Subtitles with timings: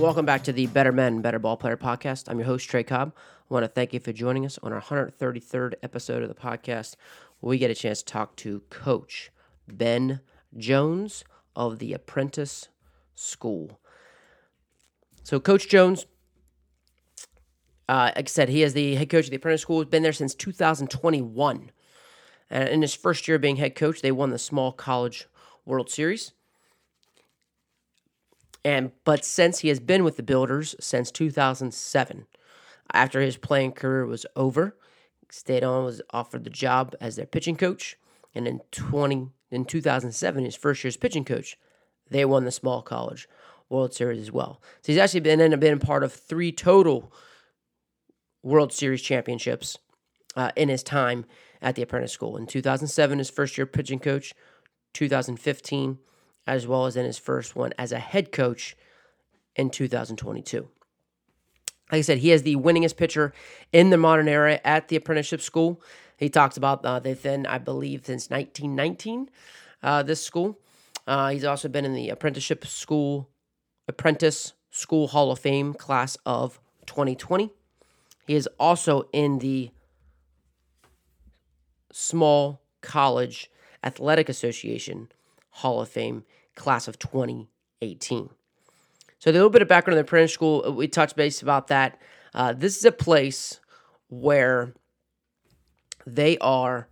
[0.00, 2.30] Welcome back to the Better Men, Better Ball Player podcast.
[2.30, 3.12] I'm your host, Trey Cobb.
[3.14, 6.96] I want to thank you for joining us on our 133rd episode of the podcast.
[7.42, 9.30] We get a chance to talk to Coach
[9.68, 10.20] Ben
[10.56, 11.22] Jones
[11.54, 12.68] of the Apprentice
[13.14, 13.78] School.
[15.22, 16.06] So, Coach Jones,
[17.86, 19.80] uh, like I said, he is the head coach of the Apprentice School.
[19.80, 21.70] He's been there since 2021.
[22.48, 25.28] And in his first year being head coach, they won the Small College
[25.66, 26.32] World Series.
[28.64, 32.26] And but since he has been with the Builders since 2007,
[32.92, 34.76] after his playing career was over,
[35.30, 37.96] stayed on was offered the job as their pitching coach,
[38.34, 41.58] and in 20 in 2007, his first year's pitching coach,
[42.08, 43.28] they won the Small College
[43.68, 44.60] World Series as well.
[44.82, 47.12] So he's actually been in, been part of three total
[48.42, 49.78] World Series championships
[50.36, 51.24] uh, in his time
[51.60, 52.36] at the Apprentice School.
[52.36, 54.34] In 2007, his first year pitching coach.
[54.92, 55.98] 2015
[56.46, 58.76] as well as in his first one as a head coach
[59.56, 60.68] in 2022.
[61.90, 63.32] Like I said, he is the winningest pitcher
[63.72, 65.82] in the modern era at the apprenticeship school.
[66.16, 69.28] He talks about uh, they've been, I believe, since 1919,
[69.82, 70.58] uh, this school.
[71.06, 73.28] Uh, he's also been in the apprenticeship school,
[73.88, 77.50] apprentice school Hall of Fame class of 2020.
[78.26, 79.70] He is also in the
[81.92, 83.50] small college
[83.82, 85.08] athletic association
[85.50, 88.30] Hall of Fame class of 2018.
[89.18, 91.68] So, a little bit of background on the apprentice school, uh, we touched base about
[91.68, 92.00] that.
[92.34, 93.60] Uh, this is a place
[94.08, 94.72] where
[96.06, 96.88] they are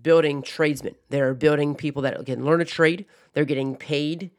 [0.00, 0.94] building tradesmen.
[1.10, 3.06] They're building people that can learn a trade.
[3.34, 4.30] They're getting paid.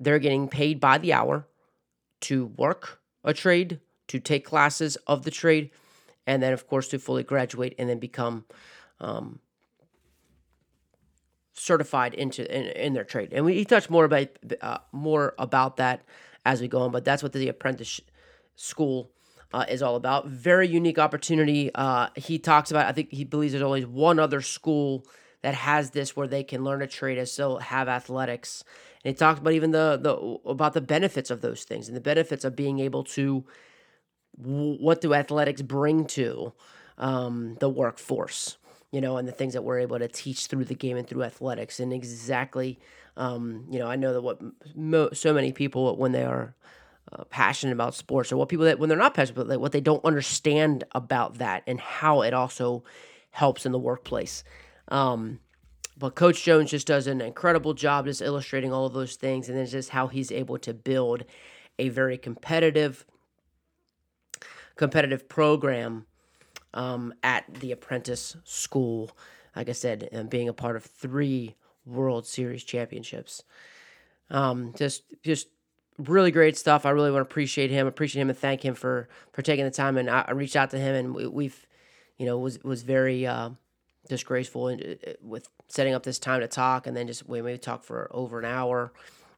[0.00, 1.46] They're getting paid by the hour
[2.22, 5.70] to work a trade, to take classes of the trade,
[6.26, 8.44] and then, of course, to fully graduate and then become
[8.98, 9.40] um,
[11.52, 13.30] certified into in, in their trade.
[13.32, 14.28] And we he touched more about
[14.60, 16.02] uh, more about that
[16.44, 18.00] as we go on, but that's what the apprentice
[18.56, 19.10] school
[19.52, 20.28] uh, is all about.
[20.28, 21.70] Very unique opportunity.
[21.74, 22.86] Uh, he talks about.
[22.86, 25.04] I think he believes there's only one other school
[25.42, 28.62] that has this where they can learn a trade and still have athletics.
[29.04, 30.14] And he talks about even the the
[30.48, 33.44] about the benefits of those things and the benefits of being able to
[34.36, 36.52] what do athletics bring to
[36.96, 38.56] um, the workforce
[38.92, 41.22] you know, and the things that we're able to teach through the game and through
[41.22, 41.78] athletics.
[41.80, 42.78] And exactly,
[43.16, 44.40] um, you know, I know that what
[44.74, 46.54] mo- so many people, when they are
[47.12, 49.72] uh, passionate about sports, or what people that when they're not passionate, but like what
[49.72, 52.82] they don't understand about that and how it also
[53.30, 54.42] helps in the workplace.
[54.88, 55.38] Um,
[55.96, 59.56] but Coach Jones just does an incredible job just illustrating all of those things, and
[59.56, 61.24] then just how he's able to build
[61.78, 63.04] a very competitive,
[64.76, 66.06] competitive program
[66.74, 69.10] um, at the apprentice school.
[69.56, 73.42] Like I said, and being a part of three World Series championships.
[74.30, 75.48] Um, just just
[75.98, 76.86] really great stuff.
[76.86, 79.70] I really want to appreciate him, appreciate him, and thank him for for taking the
[79.70, 79.96] time.
[79.96, 81.66] And I, I reached out to him, and we, have
[82.18, 83.50] you know, was was very uh,
[84.08, 87.82] disgraceful uh, with setting up this time to talk, and then just we maybe talk
[87.82, 88.92] for over an hour.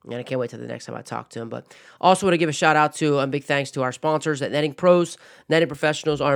[0.05, 1.49] And I can't wait till the next time I talk to him.
[1.49, 4.43] But also want to give a shout out to and big thanks to our sponsors
[4.43, 5.17] at Netting Pros.
[5.49, 6.35] Netting professionals are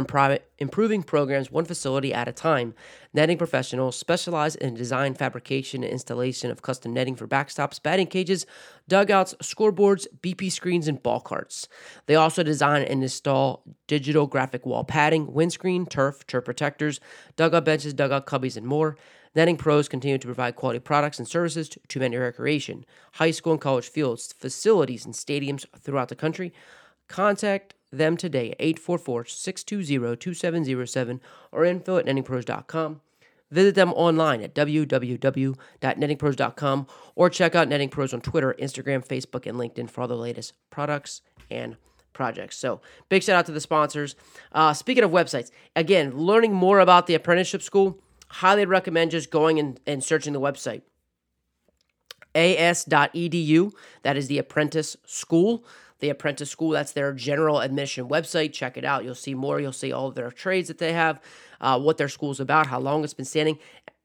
[0.59, 2.75] improving programs one facility at a time.
[3.13, 8.47] Netting professionals specialize in design, fabrication, and installation of custom netting for backstops, batting cages,
[8.89, 11.67] dugouts, scoreboards, BP screens, and ball carts.
[12.07, 17.01] They also design and install digital graphic wall padding, windscreen, turf, turf protectors,
[17.37, 18.97] dugout benches, dugout cubbies, and more.
[19.37, 23.53] Netting Pros continue to provide quality products and services to, to many recreation, high school
[23.53, 26.55] and college fields, facilities, and stadiums throughout the country.
[27.07, 31.21] Contact them today at 844-620-2707
[31.53, 33.03] or info at nettingpros.com.
[33.51, 39.59] Visit them online at www.nettingpros.com or check out Netting Pros on Twitter, Instagram, Facebook, and
[39.59, 41.21] LinkedIn for all the latest products
[41.51, 41.77] and
[42.15, 42.57] projects.
[42.57, 42.81] So,
[43.11, 44.17] big shout out to the sponsors.
[44.51, 49.59] Uh, speaking of websites, again, learning more about the apprenticeship school, highly recommend just going
[49.59, 50.83] and, and searching the website.
[52.35, 55.65] as.edu, that is the apprentice school.
[56.01, 58.53] The apprentice school, that's their general admission website.
[58.53, 59.05] Check it out.
[59.05, 59.61] You'll see more.
[59.61, 61.23] You'll see all of their trades that they have,
[61.61, 63.59] uh, what their school's about, how long it's been standing.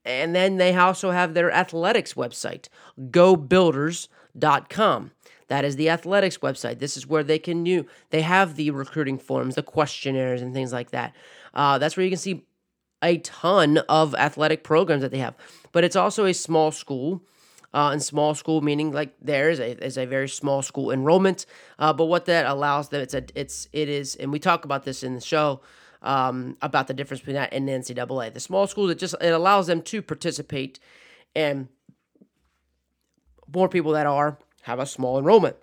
[0.06, 5.12] And then they also have their athletics website, gobuilders.com.
[5.48, 6.80] That is the athletics website.
[6.80, 7.86] This is where they can new.
[8.10, 11.14] They have the recruiting forms, the questionnaires, and things like that.
[11.54, 12.46] Uh, that's where you can see
[13.04, 15.36] a ton of athletic programs that they have.
[15.72, 17.22] But it's also a small school.
[17.74, 21.46] Uh, and small school meaning like there is a is a very small school enrollment.
[21.80, 24.84] Uh, but what that allows them, it's a it's it is, and we talk about
[24.84, 25.62] this in the show
[26.02, 28.34] um, about the difference between that and the NCAA.
[28.34, 30.80] The small schools it just it allows them to participate,
[31.34, 31.70] and
[33.54, 35.56] more people that are have a small enrollment.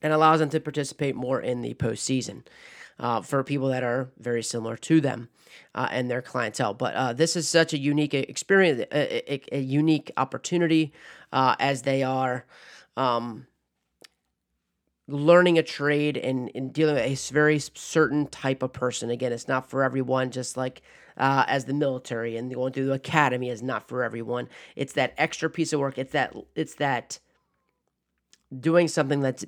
[0.00, 2.42] and allows them to participate more in the postseason
[2.98, 5.28] uh, for people that are very similar to them
[5.74, 6.74] uh, and their clientele.
[6.74, 10.92] But uh, this is such a unique experience, a, a, a unique opportunity
[11.32, 12.44] uh, as they are.
[12.96, 13.46] Um,
[15.10, 19.08] learning a trade and, and dealing with a very certain type of person.
[19.08, 20.82] Again, it's not for everyone, just like
[21.16, 24.48] uh, as the military and going through the academy is not for everyone.
[24.76, 25.96] It's that extra piece of work.
[25.96, 27.18] It's that it's that
[28.58, 29.44] doing something that's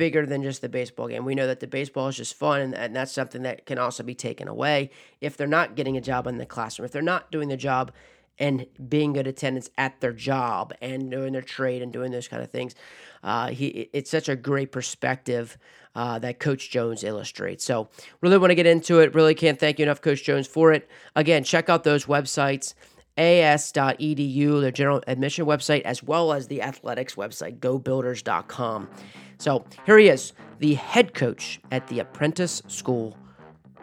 [0.00, 1.26] bigger than just the baseball game.
[1.26, 4.02] We know that the baseball is just fun, and, and that's something that can also
[4.02, 4.88] be taken away
[5.20, 7.92] if they're not getting a job in the classroom, if they're not doing the job
[8.38, 12.42] and being good attendance at their job and doing their trade and doing those kind
[12.42, 12.74] of things.
[13.22, 15.58] Uh, he it's such a great perspective
[15.94, 17.62] uh, that Coach Jones illustrates.
[17.62, 17.90] So
[18.22, 19.14] really want to get into it.
[19.14, 20.88] Really can't thank you enough, Coach Jones, for it.
[21.14, 22.72] Again, check out those websites.
[23.20, 28.88] AS.edu, their general admission website, as well as the athletics website, gobuilders.com.
[29.36, 33.18] So here he is, the head coach at the apprentice school,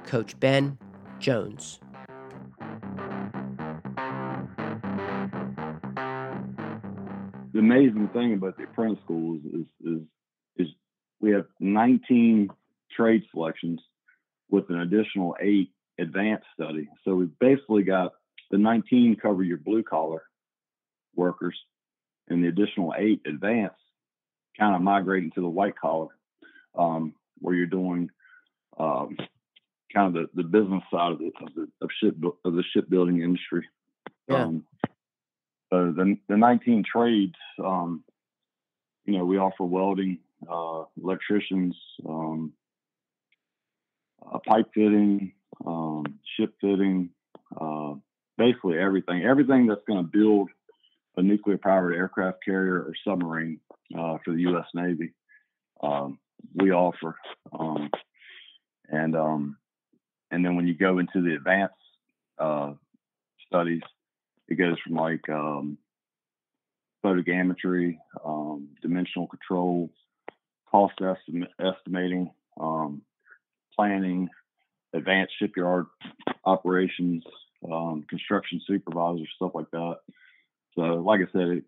[0.06, 0.80] Coach Ben
[1.20, 1.80] Jones.
[7.54, 10.02] The amazing thing about the apprentice schools is, is,
[10.58, 10.68] is
[11.20, 12.50] we have 19
[12.96, 13.82] trade selections
[14.50, 16.88] with an additional eight advanced study.
[17.04, 18.14] So we've basically got
[18.52, 20.24] the 19 cover your blue collar
[21.16, 21.58] workers
[22.30, 23.74] and the additional eight advance
[24.58, 26.10] kind of migrating to the white collar,
[26.78, 28.10] um, where you're doing
[28.80, 29.16] um,
[29.94, 32.16] kind of the, the business side of the of the of ship
[32.46, 33.68] of the shipbuilding industry.
[34.28, 34.44] Yeah.
[34.44, 34.66] Um,
[35.72, 38.04] so the the 19 trades, um,
[39.06, 41.76] you know, we offer welding, uh, electricians,
[42.08, 42.54] um,
[44.26, 45.34] uh, pipe fitting,
[45.66, 46.06] um,
[46.38, 47.10] ship fitting,
[47.60, 47.94] uh,
[48.38, 50.50] basically everything, everything that's going to build
[51.18, 53.60] a nuclear powered aircraft carrier or submarine
[53.98, 54.66] uh, for the U.S.
[54.74, 55.14] Navy.
[55.82, 56.20] Um,
[56.56, 57.16] we offer,
[57.58, 57.90] um,
[58.90, 59.58] and um,
[60.32, 61.76] and then when you go into the advanced
[62.40, 62.74] uh,
[63.48, 63.82] studies,
[64.48, 65.78] it goes from like um,
[67.04, 69.90] photogrammetry, um, dimensional control,
[70.70, 73.02] cost estim- estimating, um,
[73.76, 74.30] planning,
[74.94, 75.86] advanced shipyard
[76.46, 77.24] operations,
[78.10, 79.98] construction supervisors, stuff like that.
[80.76, 81.64] So, like I said, it,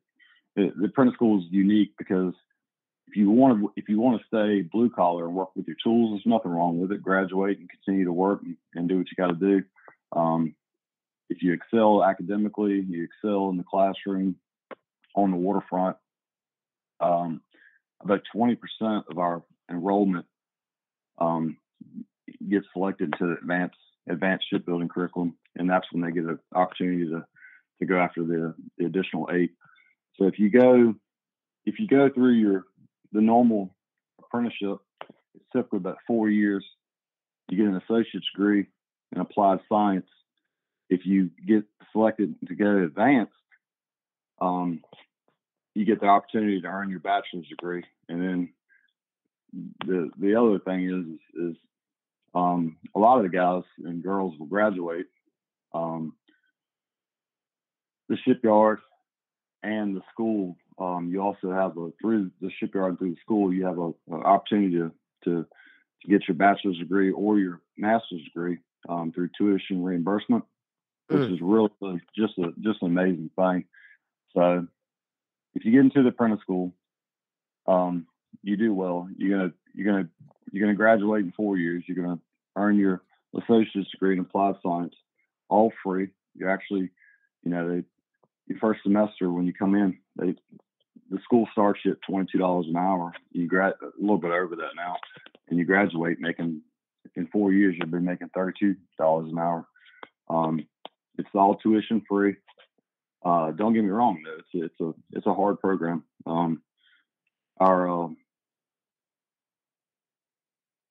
[0.55, 2.33] it, the apprentice school is unique because
[3.07, 5.77] if you want to if you want to stay blue collar and work with your
[5.83, 7.01] tools, there's nothing wrong with it.
[7.01, 9.63] Graduate and continue to work and, and do what you got to do.
[10.11, 10.55] Um,
[11.29, 14.35] if you excel academically, you excel in the classroom,
[15.15, 15.97] on the waterfront.
[16.99, 17.41] Um,
[18.01, 18.57] about 20%
[19.09, 20.25] of our enrollment
[21.19, 21.57] um,
[22.49, 23.37] gets selected to the
[24.09, 27.25] advanced shipbuilding curriculum, and that's when they get an opportunity to
[27.79, 29.51] to go after the, the additional eight.
[30.17, 30.95] So if you go
[31.65, 32.65] if you go through your
[33.11, 33.75] the normal
[34.19, 34.77] apprenticeship,
[35.35, 36.65] it's typically about four years.
[37.49, 38.67] You get an associate's degree
[39.13, 40.07] in applied science.
[40.89, 43.33] If you get selected to go advanced,
[44.41, 44.81] um,
[45.75, 47.83] you get the opportunity to earn your bachelor's degree.
[48.07, 48.53] And then
[49.85, 51.55] the the other thing is is
[52.33, 55.07] um, a lot of the guys and girls will graduate.
[55.73, 56.13] Um,
[58.07, 58.79] the shipyard
[59.63, 60.57] and the school.
[60.79, 63.87] Um, you also have a through the shipyard and through the school, you have a,
[64.13, 64.91] an opportunity to,
[65.25, 65.45] to,
[66.01, 68.57] to get your bachelor's degree or your master's degree
[68.87, 70.43] um, through tuition reimbursement,
[71.07, 71.33] which mm.
[71.33, 71.69] is really
[72.17, 73.65] just a just an amazing thing.
[74.35, 74.67] So,
[75.53, 76.73] if you get into the apprentice school,
[77.67, 78.07] um,
[78.41, 79.09] you do well.
[79.17, 80.09] You're gonna you're gonna
[80.51, 81.83] you're gonna graduate in four years.
[81.87, 82.19] You're gonna
[82.55, 83.01] earn your
[83.35, 84.95] associate's degree in applied science,
[85.49, 86.09] all free.
[86.35, 86.89] You're actually,
[87.43, 87.83] you know, they
[88.47, 90.35] your first semester when you come in, they
[91.09, 93.13] the school starts you at twenty two dollars an hour.
[93.31, 94.95] You grad a little bit over that now,
[95.49, 96.61] and you graduate making
[97.15, 99.65] in four years you'll be making thirty two dollars an hour.
[100.29, 100.67] Um,
[101.17, 102.35] it's all tuition free.
[103.23, 106.03] Uh, don't get me wrong though, it's it's a it's a hard program.
[106.25, 106.61] Um,
[107.59, 108.07] our uh,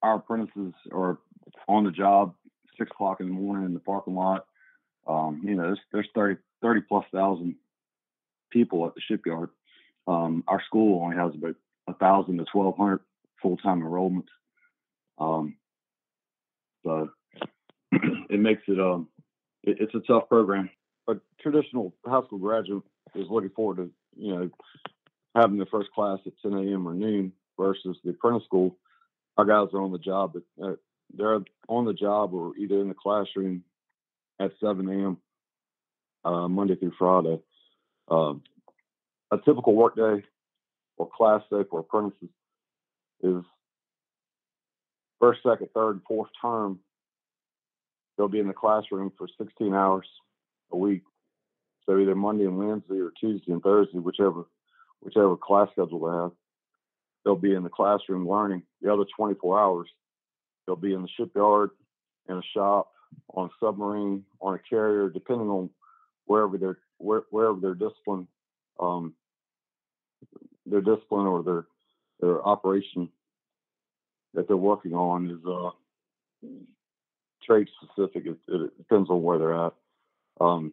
[0.02, 1.19] our apprentices are
[1.69, 2.35] on the job
[2.78, 4.47] six o'clock in the morning in the parking lot.
[5.07, 7.57] Um, you know, there's, there's 30, 30 plus thousand
[8.50, 9.50] people at the shipyard.
[10.07, 13.00] Um, our school only has about a thousand to twelve hundred
[13.43, 14.28] full time enrollments.
[15.19, 15.57] Um,
[16.85, 17.11] so
[17.93, 19.09] it makes it um
[19.64, 20.71] it, it's a tough program.
[21.09, 24.50] A traditional high school graduate is looking forward to you know
[25.35, 26.88] having their first class at 10 a.m.
[26.88, 28.76] or noon versus the apprentice school.
[29.38, 30.75] Our guys are on the job, but uh,
[31.16, 33.62] they're on the job or either in the classroom
[34.40, 35.18] at 7 a.m.
[36.25, 37.40] Uh, Monday through Friday.
[38.09, 38.42] Um,
[39.30, 40.25] a typical workday
[40.97, 42.28] or class day for apprentices
[43.23, 43.45] is
[45.21, 46.80] first, second, third, and fourth term,
[48.16, 50.07] they'll be in the classroom for 16 hours
[50.73, 51.02] a week.
[51.87, 54.45] So either Monday and Wednesday or Tuesday and Thursday, whichever
[55.00, 56.33] whichever class schedule they have,
[57.28, 58.62] they'll be in the classroom learning.
[58.80, 59.90] The other 24 hours,
[60.66, 61.73] they'll be in the shipyard,
[62.26, 62.90] in a shop,
[63.35, 65.68] on a submarine, on a carrier, depending on
[66.25, 68.26] wherever they're where, wherever their discipline,
[68.80, 69.12] um,
[70.64, 71.66] their discipline or their
[72.20, 73.11] their operation
[74.32, 76.49] that they're working on is uh,
[77.44, 78.25] trade specific.
[78.25, 79.75] It, it, depends on where they're at.
[80.40, 80.73] Um,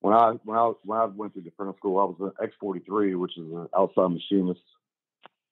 [0.00, 2.54] when I when I when I went through the apprentice school, I was an X
[2.58, 4.60] forty three, which is an outside machinist.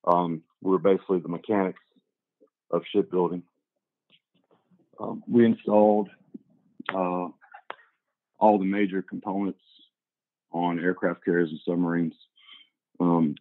[0.09, 1.81] Um, we were basically the mechanics
[2.71, 3.43] of shipbuilding.
[4.99, 6.09] Um, we installed
[6.93, 7.27] uh,
[8.39, 9.61] all the major components
[10.51, 12.15] on aircraft carriers and submarines.
[12.99, 13.35] Um,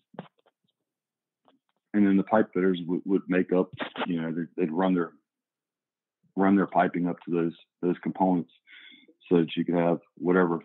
[1.94, 3.70] and then the pipe fitters would, would make up,
[4.06, 5.12] you know, they'd, they'd run their
[6.36, 8.52] run their piping up to those those components
[9.28, 10.60] so that you could have whatever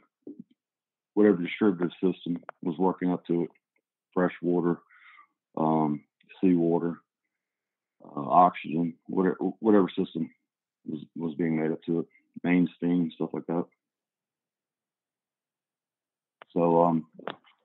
[1.15, 3.49] whatever distributive system was working up to it,
[4.13, 4.77] fresh water,
[5.57, 6.03] um,
[6.41, 6.97] seawater,
[8.03, 10.29] uh, oxygen, whatever whatever system
[10.85, 12.05] was was being made up to it,
[12.43, 13.65] main steam, stuff like that.
[16.53, 17.07] So, um,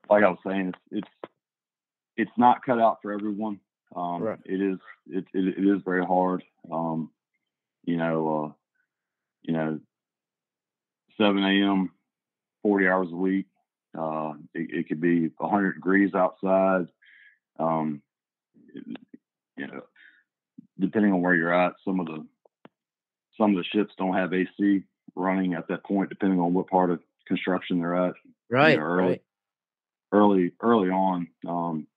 [0.09, 1.31] like I was saying, it's it's
[2.17, 3.59] it's not cut out for everyone.
[3.95, 4.39] Um, right.
[4.45, 6.43] It is it, it, it is very hard.
[6.71, 7.11] Um,
[7.85, 8.51] you know, uh,
[9.41, 9.79] you know,
[11.17, 11.91] 7 a.m.,
[12.61, 13.47] 40 hours a week.
[13.97, 16.87] Uh, it, it, could be 100 degrees outside.
[17.59, 18.01] Um,
[18.73, 19.81] you know,
[20.79, 22.25] depending on where you're at, some of the
[23.37, 24.83] some of the ships don't have AC
[25.15, 28.13] running at that point, depending on what part of construction they're at.
[28.49, 28.71] Right.
[28.71, 29.21] You know, early, right.
[30.11, 31.27] early, early on.
[31.47, 31.87] Um,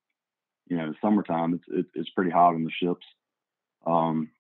[0.69, 3.05] you know, summertime, it's it, it's pretty hot on the ships.
[3.87, 4.31] Um,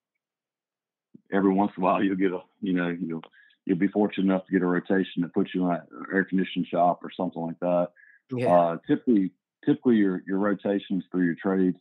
[1.32, 3.22] every once in a while, you'll get a, you know, you'll
[3.64, 6.66] you'll be fortunate enough to get a rotation that puts you in an air conditioned
[6.66, 7.88] shop or something like that.
[8.30, 8.52] Yeah.
[8.52, 9.32] Uh, typically,
[9.64, 11.78] typically your your rotations through your trades,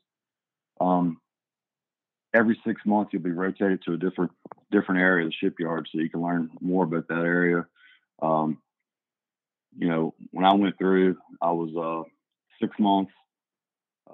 [0.80, 1.20] um,
[2.34, 4.32] every six months you'll be rotated to a different
[4.72, 7.66] different area of the shipyard so you can learn more about that area.
[8.22, 8.60] Um,
[9.78, 12.10] you know, when I went through, I was uh,
[12.60, 13.12] six months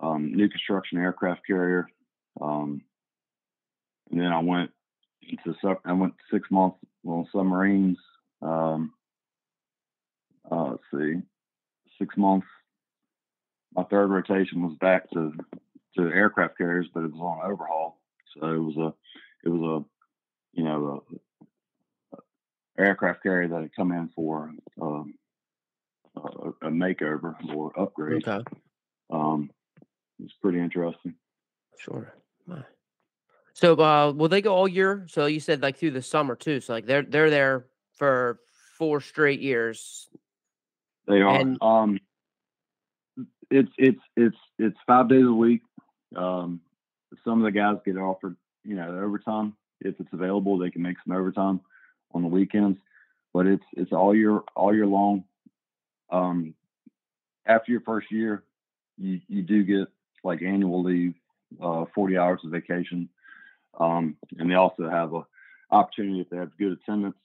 [0.02, 1.88] um, new construction aircraft carrier,
[2.42, 2.82] um,
[4.12, 4.72] and then I went
[5.22, 5.58] into.
[5.86, 7.98] I went six months on submarines.
[8.42, 8.94] Um,
[10.50, 11.22] uh, let's see,
[12.00, 12.48] six months.
[13.78, 15.34] My third rotation was back to
[15.96, 18.00] to aircraft carriers, but it was on overhaul.
[18.34, 18.94] So it was a
[19.48, 21.04] it was a you know
[22.14, 25.14] a, a aircraft carrier that had come in for um,
[26.16, 28.28] a, a, makeover or upgrade.
[28.28, 28.44] Okay.
[29.12, 29.52] Um,
[30.20, 31.14] it's pretty interesting.
[31.80, 32.14] Sure.
[33.54, 35.08] So, uh, will they go all year?
[35.10, 36.62] So you said like through the summer too.
[36.62, 37.66] So like they're they're there
[37.96, 38.40] for
[38.78, 40.08] four straight years.
[41.08, 41.40] They are.
[41.40, 42.00] And, um,
[43.50, 45.62] it's it's it's it's five days a week.
[46.16, 46.62] Um,
[47.24, 50.58] some of the guys get offered, you know, overtime if it's available.
[50.58, 51.62] They can make some overtime
[52.14, 52.80] on the weekends,
[53.34, 55.24] but it's it's all year all year long.
[56.10, 56.54] Um,
[57.46, 58.44] after your first year,
[58.98, 59.88] you you do get
[60.24, 61.14] like annual leave,
[61.62, 63.10] uh, 40 hours of vacation.
[63.80, 65.26] Um, and they also have a
[65.72, 67.18] opportunity if they have good attendance.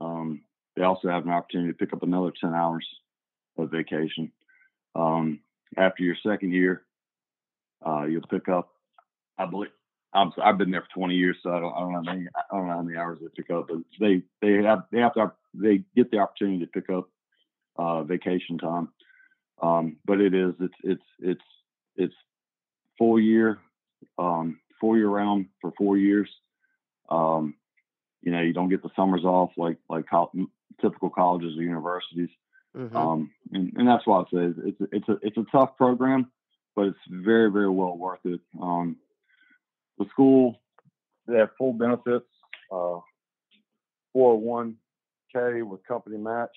[0.00, 0.42] Um,
[0.76, 2.86] they also have an opportunity to pick up another 10 hours
[3.58, 4.32] of vacation.
[4.94, 5.40] Um,
[5.76, 6.82] after your second year,
[7.86, 8.70] uh, you'll pick up,
[9.38, 9.70] I believe,
[10.12, 12.26] I'm, I've been there for 20 years, so I don't, I don't know how many,
[12.36, 15.14] I don't know how many hours they pick up, but they, they have, they have
[15.14, 17.08] to, they get the opportunity to pick up,
[17.78, 18.88] uh, vacation time.
[19.62, 21.44] Um, but it is, it's, it's, it's,
[21.96, 22.14] it's
[22.98, 23.58] full year,
[24.18, 26.28] um, four year round for four years.
[27.08, 27.54] Um,
[28.22, 30.30] you know, you don't get the summers off like like co-
[30.80, 32.28] typical colleges or universities.
[32.76, 32.96] Mm-hmm.
[32.96, 36.30] Um, and, and that's why I say it's it's a it's a tough program,
[36.76, 38.40] but it's very very well worth it.
[38.60, 38.96] Um,
[39.98, 40.60] the school
[41.26, 42.26] they have full benefits,
[42.72, 42.98] uh,
[44.16, 46.56] 401k with company match.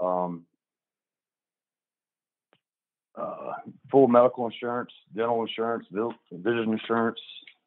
[0.00, 0.46] Um,
[3.14, 3.52] uh,
[3.90, 7.20] full medical insurance, dental insurance, vision insurance.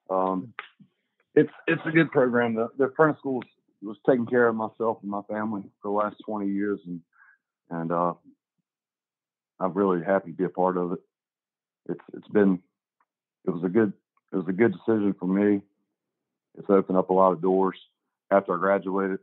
[0.09, 0.53] Um,
[1.35, 2.55] it's it's a good program.
[2.55, 3.47] The, the apprentice school was,
[3.81, 7.01] was taking care of myself and my family for the last 20 years, and
[7.69, 8.13] and uh,
[9.59, 10.99] I'm really happy to be a part of it.
[11.89, 12.59] It's it's been
[13.45, 13.93] it was a good
[14.31, 15.61] it was a good decision for me.
[16.57, 17.77] It's opened up a lot of doors
[18.31, 19.19] after I graduated.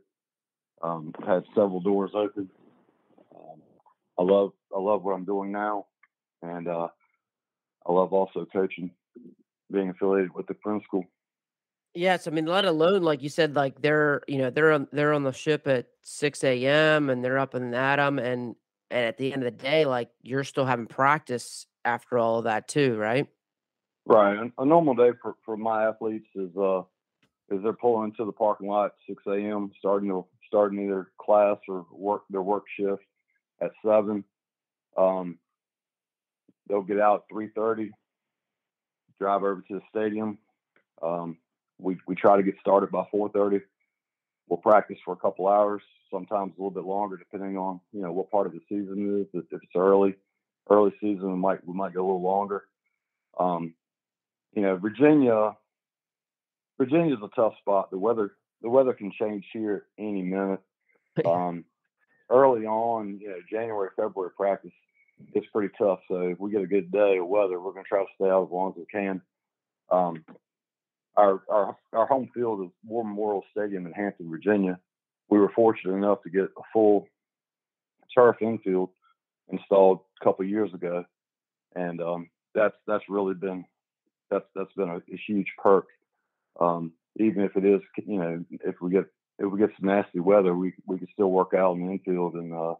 [0.81, 2.49] Um, had several doors open.
[3.35, 3.61] Um,
[4.19, 5.85] I love I love what I'm doing now
[6.43, 6.87] and uh,
[7.87, 8.91] I love also coaching
[9.71, 11.05] being affiliated with the Prentice School.
[11.95, 15.13] Yes, I mean, let alone like you said, like they're you know they're on they're
[15.13, 17.09] on the ship at six a.m.
[17.09, 18.55] and they're up in Adam, and
[18.89, 22.45] and at the end of the day, like you're still having practice after all of
[22.45, 23.27] that too, right?
[24.05, 24.51] Right.
[24.57, 26.81] A normal day for, for my athletes is uh
[27.49, 29.71] is they're pulling into the parking lot at six a.m.
[29.77, 33.03] starting to starting either class or work their work shift
[33.61, 34.23] at seven.
[34.97, 35.37] Um,
[36.67, 37.91] they'll get out three thirty,
[39.19, 40.39] drive over to the stadium.
[41.01, 41.37] Um,
[41.79, 43.61] we we try to get started by four thirty.
[44.47, 48.11] We'll practice for a couple hours, sometimes a little bit longer, depending on you know
[48.11, 49.43] what part of the season it is.
[49.51, 50.15] If it's early,
[50.69, 52.63] early season, we might we might go a little longer.
[53.39, 53.73] Um,
[54.53, 55.55] you know, Virginia,
[56.77, 57.89] Virginia's a tough spot.
[57.91, 60.61] The weather the weather can change here any minute.
[61.27, 61.63] Um,
[62.31, 64.71] early on, you know, January, February practice,
[65.33, 65.99] it's pretty tough.
[66.07, 68.29] So if we get a good day of weather, we're going to try to stay
[68.29, 69.21] out as long as we can.
[69.91, 70.25] Um,
[71.15, 74.79] our, our our home field is War Memorial Stadium in Hampton, Virginia.
[75.29, 77.07] We were fortunate enough to get a full
[78.15, 78.89] turf infield
[79.49, 81.05] installed a couple years ago,
[81.75, 83.65] and um, that's that's really been
[84.29, 85.85] that's that's been a, a huge perk.
[86.59, 89.05] Um, even if it is, you know, if we get
[89.39, 92.35] if we get some nasty weather, we we can still work out in the infield,
[92.35, 92.75] and uh,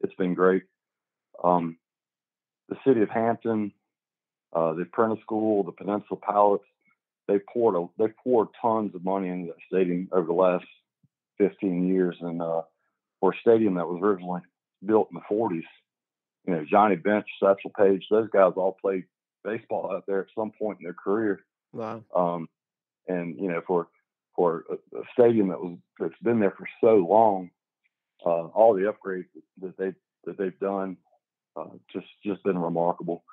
[0.00, 0.64] it's been great.
[1.42, 1.78] Um,
[2.68, 3.72] the city of Hampton,
[4.52, 6.64] uh, the Prentice School, the Peninsula Pilots,
[7.32, 10.66] they poured a, they poured tons of money into that stadium over the last
[11.38, 12.62] 15 years, and uh,
[13.20, 14.42] for a stadium that was originally
[14.84, 15.62] built in the 40s,
[16.46, 19.04] you know, Johnny Bench, Satchel Paige, those guys all played
[19.44, 21.40] baseball out there at some point in their career.
[21.72, 22.04] Wow.
[22.14, 22.48] Um,
[23.08, 23.88] and you know, for
[24.36, 27.50] for a, a, stadium that was that's been there for so long,
[28.24, 29.26] uh, all the upgrades
[29.60, 29.92] that they
[30.24, 30.96] that they've done,
[31.56, 33.24] uh, just just been remarkable.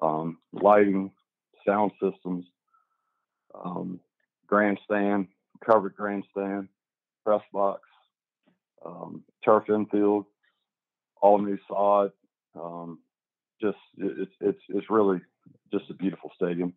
[0.00, 1.10] Um, lighting,
[1.66, 2.46] sound systems,
[3.54, 4.00] um,
[4.46, 5.28] grandstand,
[5.64, 6.68] covered grandstand,
[7.24, 7.82] press box,
[8.84, 10.26] um, turf infield,
[11.20, 12.12] all new sod.
[12.54, 13.00] Um,
[13.60, 15.20] just it's it's it's really
[15.72, 16.74] just a beautiful stadium.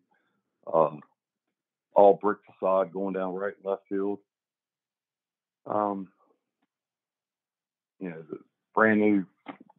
[0.72, 1.00] Um,
[1.94, 4.18] all brick facade going down right and left field.
[5.66, 6.08] Um,
[8.00, 8.38] you know, the
[8.74, 9.24] brand new,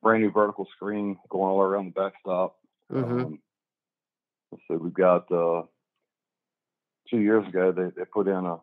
[0.01, 2.55] brand new vertical screen going all around the backstop.
[2.91, 3.19] Mm-hmm.
[3.19, 3.39] Um,
[4.67, 5.63] so we've got uh,
[7.09, 8.57] two years ago they, they put in a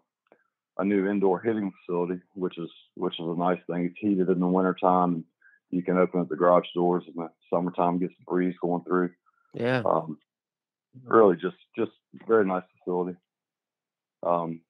[0.78, 3.84] a new indoor hitting facility, which is which is a nice thing.
[3.84, 5.24] It's heated in the wintertime.
[5.70, 9.10] You can open up the garage doors in the summertime, get some breeze going through.
[9.52, 9.82] Yeah.
[9.84, 10.18] Um,
[11.04, 11.92] really, just just
[12.26, 13.16] very nice facility.
[14.22, 14.62] Um,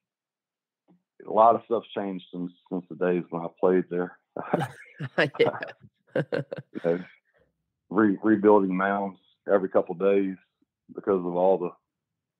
[1.26, 4.18] a lot of stuff's changed since since the days when I played there.
[5.18, 6.98] you know,
[7.88, 9.18] re- rebuilding mounds
[9.50, 10.36] every couple days
[10.94, 11.70] because of all the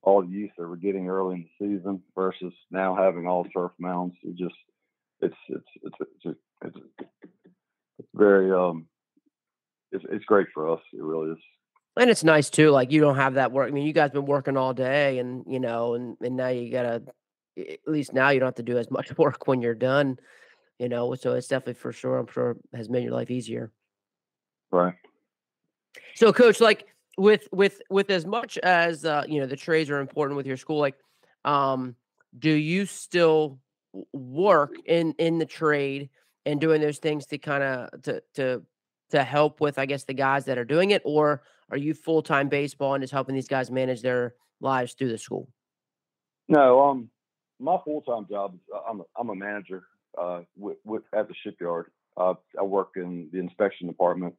[0.03, 3.71] all the use that we're getting early in the season versus now having all turf
[3.79, 4.15] mounds.
[4.23, 4.55] It just
[5.21, 6.77] it's it's it's it's it's,
[7.99, 8.87] it's very um
[9.91, 10.81] it's it's great for us.
[10.93, 11.37] It really is.
[11.97, 12.71] And it's nice too.
[12.71, 13.67] Like you don't have that work.
[13.67, 16.71] I mean, you guys been working all day, and you know, and and now you
[16.71, 17.03] gotta.
[17.57, 20.17] At least now you don't have to do as much work when you're done.
[20.79, 22.17] You know, so it's definitely for sure.
[22.17, 23.71] I'm sure has made your life easier.
[24.71, 24.95] Right.
[26.15, 26.87] So, coach, like
[27.21, 30.57] with with with as much as uh, you know, the trades are important with your
[30.57, 30.79] school.
[30.79, 30.95] Like,
[31.45, 31.95] um,
[32.37, 33.59] do you still
[34.11, 36.09] work in in the trade
[36.47, 38.63] and doing those things to kind of to to
[39.11, 42.23] to help with, I guess, the guys that are doing it, or are you full
[42.23, 45.47] time baseball and just helping these guys manage their lives through the school?
[46.49, 47.09] No, um,
[47.59, 49.83] my full time job is uh, I'm a, I'm a manager
[50.17, 51.91] uh, with, with, at the shipyard.
[52.17, 54.33] Uh, I work in the inspection department.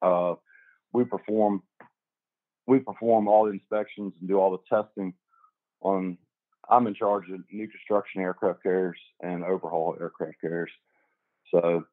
[0.00, 0.34] Uh,
[0.92, 1.62] we perform
[2.66, 5.14] we perform all the inspections and do all the testing
[5.80, 6.18] on.
[6.68, 10.70] I'm in charge of new construction aircraft carriers and overhaul aircraft carriers.
[11.50, 11.84] So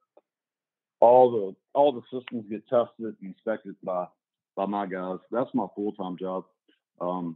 [1.02, 4.06] all the all the systems get tested and inspected by
[4.56, 5.20] by my guys.
[5.32, 6.46] That's my full time job.
[7.02, 7.36] Um,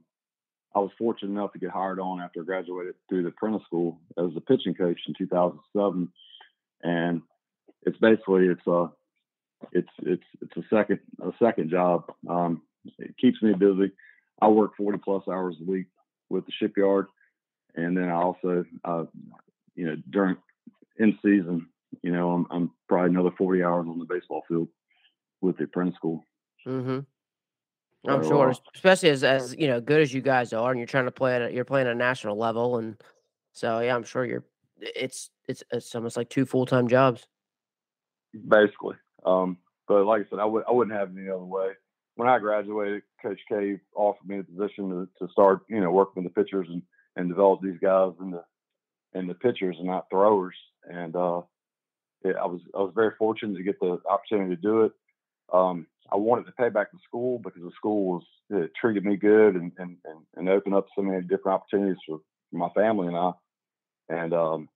[0.75, 3.99] I was fortunate enough to get hired on after I graduated through the Prentice School
[4.17, 6.09] as a pitching coach in 2007,
[6.83, 7.21] and
[7.83, 8.89] it's basically it's a
[9.71, 12.11] it's it's it's a second a second job.
[12.29, 12.61] Um,
[12.99, 13.91] it keeps me busy.
[14.41, 15.87] I work 40 plus hours a week
[16.29, 17.07] with the shipyard,
[17.75, 19.05] and then I also uh,
[19.75, 20.37] you know during
[20.97, 21.67] in season
[22.01, 24.67] you know I'm, I'm probably another 40 hours on the baseball field
[25.41, 26.23] with the Prentice School.
[26.67, 26.99] Mm-hmm.
[28.07, 30.79] I'm so, sure, uh, especially as as you know, good as you guys are, and
[30.79, 33.01] you're trying to play at you're playing at a national level, and
[33.53, 34.43] so yeah, I'm sure you're.
[34.79, 37.27] It's it's it's almost like two full time jobs.
[38.47, 38.95] Basically,
[39.25, 41.69] um, but like I said, I would I wouldn't have it any other way.
[42.15, 46.23] When I graduated, Coach K offered me a position to, to start, you know, working
[46.23, 46.81] with the pitchers and,
[47.15, 48.43] and develop these guys into
[49.13, 50.55] into pitchers and not throwers.
[50.83, 51.41] And uh,
[52.23, 54.91] it, I was I was very fortunate to get the opportunity to do it.
[55.53, 59.55] Um, I wanted to pay back the school because the school was treated me good
[59.55, 62.19] and and, and, and opened up so many different opportunities for,
[62.51, 63.31] for my family and I.
[64.07, 64.69] And um,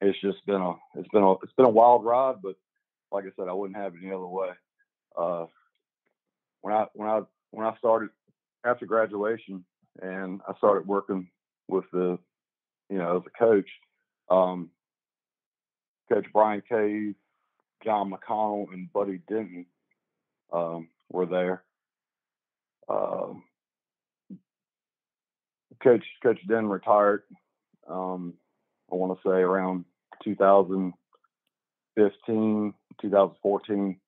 [0.00, 2.56] it's just been a it's been a it's been a wild ride, but
[3.12, 4.48] like I said, I wouldn't have it any other way.
[5.16, 5.46] Uh,
[6.66, 7.20] when I when I
[7.52, 8.10] when I started
[8.64, 9.64] after graduation
[10.02, 11.28] and I started working
[11.68, 12.18] with the
[12.90, 13.68] you know as a coach,
[14.28, 14.70] um,
[16.12, 17.14] Coach Brian Cave,
[17.84, 19.66] John McConnell, and Buddy Denton
[20.52, 21.62] um, were there.
[22.88, 23.44] Um,
[25.80, 27.22] Coach Coach Denton retired.
[27.88, 28.34] Um,
[28.90, 29.84] I want to say around
[30.24, 34.00] 2015, 2014.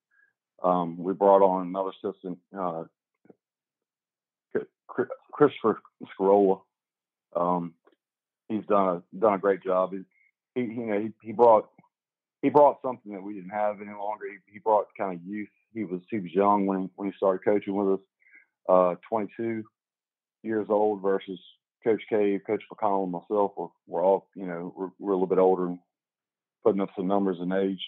[0.63, 2.85] Um, we brought on another assistant, uh,
[5.33, 5.81] Christopher
[6.19, 6.61] Scarola.
[7.37, 7.75] Um,
[8.49, 9.93] he's done a done a great job.
[9.93, 10.03] He,
[10.55, 11.69] he you know he, he brought
[12.43, 14.27] he brought something that we didn't have any longer.
[14.31, 15.49] He, he brought kind of youth.
[15.75, 18.05] He was he was young when he, when he started coaching with us.
[18.69, 19.65] Uh, 22
[20.43, 21.41] years old versus
[21.83, 23.53] Coach Cave, Coach McConnell, and myself.
[23.57, 25.79] We're, we're all you know we're, we're a little bit older and
[26.65, 27.81] putting up some numbers in age.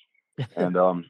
[0.57, 1.05] and um,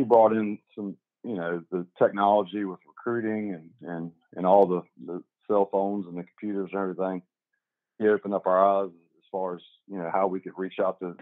[0.00, 4.82] he brought in some you know the technology with recruiting and and and all the
[5.06, 7.22] the cell phones and the computers and everything.
[7.98, 10.98] He opened up our eyes as far as you know how we could reach out
[11.00, 11.16] to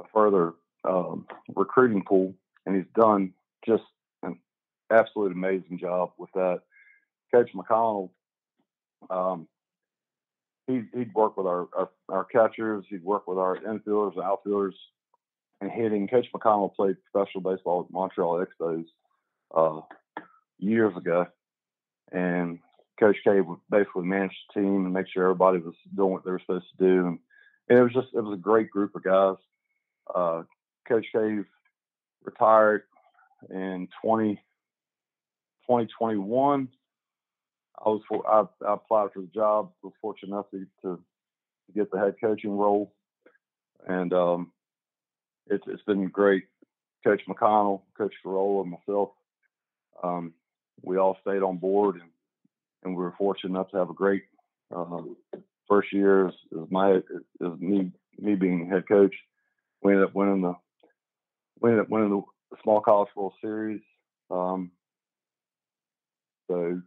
[0.00, 2.34] a further um, recruiting pool,
[2.66, 3.32] and he's done
[3.64, 3.84] just
[4.24, 4.38] an
[4.90, 6.62] absolute amazing job with that.
[7.32, 8.10] Coach McConnell,
[9.10, 9.46] um,
[10.66, 14.74] he'd, he'd work with our, our, our catchers, he'd work with our infielders and outfielders,
[15.60, 16.08] and hitting.
[16.08, 18.84] Coach McConnell played professional baseball at Montreal Expos
[19.54, 19.80] uh,
[20.58, 21.26] years ago,
[22.12, 22.58] and
[22.98, 26.30] Coach K would basically manage the team and make sure everybody was doing what they
[26.30, 27.06] were supposed to do.
[27.06, 27.18] And,
[27.68, 29.36] and it was just it was a great group of guys.
[30.14, 30.42] Uh,
[30.86, 31.44] Coach Cave
[32.24, 32.82] retired
[33.50, 34.34] in 20,
[35.66, 36.68] 2021.
[37.84, 39.70] I was for, I, I, applied for the job.
[39.82, 41.00] Was fortunate enough to, to
[41.74, 42.92] get the head coaching role,
[43.86, 44.50] and um,
[45.50, 46.44] it's it's been great.
[47.04, 49.10] Coach McConnell, Coach Scarola, and myself,
[50.02, 50.34] um,
[50.82, 52.10] we all stayed on board, and
[52.84, 54.24] and we were fortunate enough to have a great
[54.74, 55.00] uh,
[55.68, 59.14] first year as, as my as me me being head coach.
[59.82, 60.54] We ended up winning the
[61.60, 62.10] we ended up winning
[62.50, 63.80] the Small College World Series.
[64.30, 64.70] Um,
[66.48, 66.80] so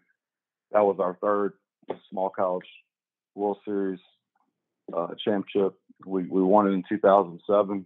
[0.71, 1.54] that was our third
[2.10, 2.67] Small College
[3.36, 4.00] World Series
[4.95, 5.76] uh, championship.
[6.06, 7.86] We we won it in 2007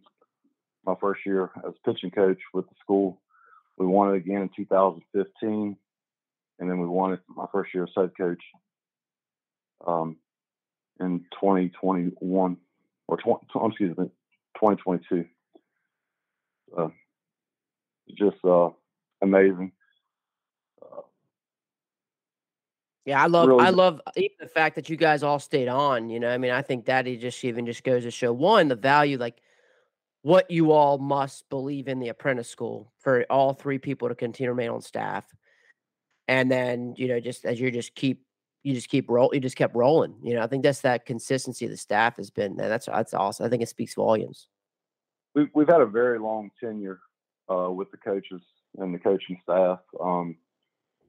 [0.86, 3.22] my first year as pitching coach with the school.
[3.78, 5.78] We won it again in 2015,
[6.60, 8.42] and then we won it my first year as head coach
[9.86, 10.18] um,
[11.00, 12.58] in 2021
[13.08, 14.06] or 20, excuse me,
[14.56, 15.26] 2022.
[16.78, 16.88] Uh,
[18.18, 18.70] just uh,
[19.22, 19.72] amazing.
[23.06, 26.10] Yeah, I love really I love even the fact that you guys all stayed on.
[26.10, 28.68] You know, I mean, I think that it just even just goes to show one
[28.68, 29.38] the value, like
[30.26, 34.48] what you all must believe in the apprentice school for all three people to continue
[34.48, 35.24] to remain on staff.
[36.28, 38.26] And then, you know, just as you just keep
[38.64, 40.16] you just keep roll you just kept rolling.
[40.24, 43.46] You know, I think that's that consistency of the staff has been that's that's awesome.
[43.46, 44.48] I think it speaks volumes.
[45.36, 47.02] We've we've had a very long tenure
[47.48, 48.42] uh, with the coaches
[48.80, 49.78] and the coaching staff.
[50.02, 50.38] Um,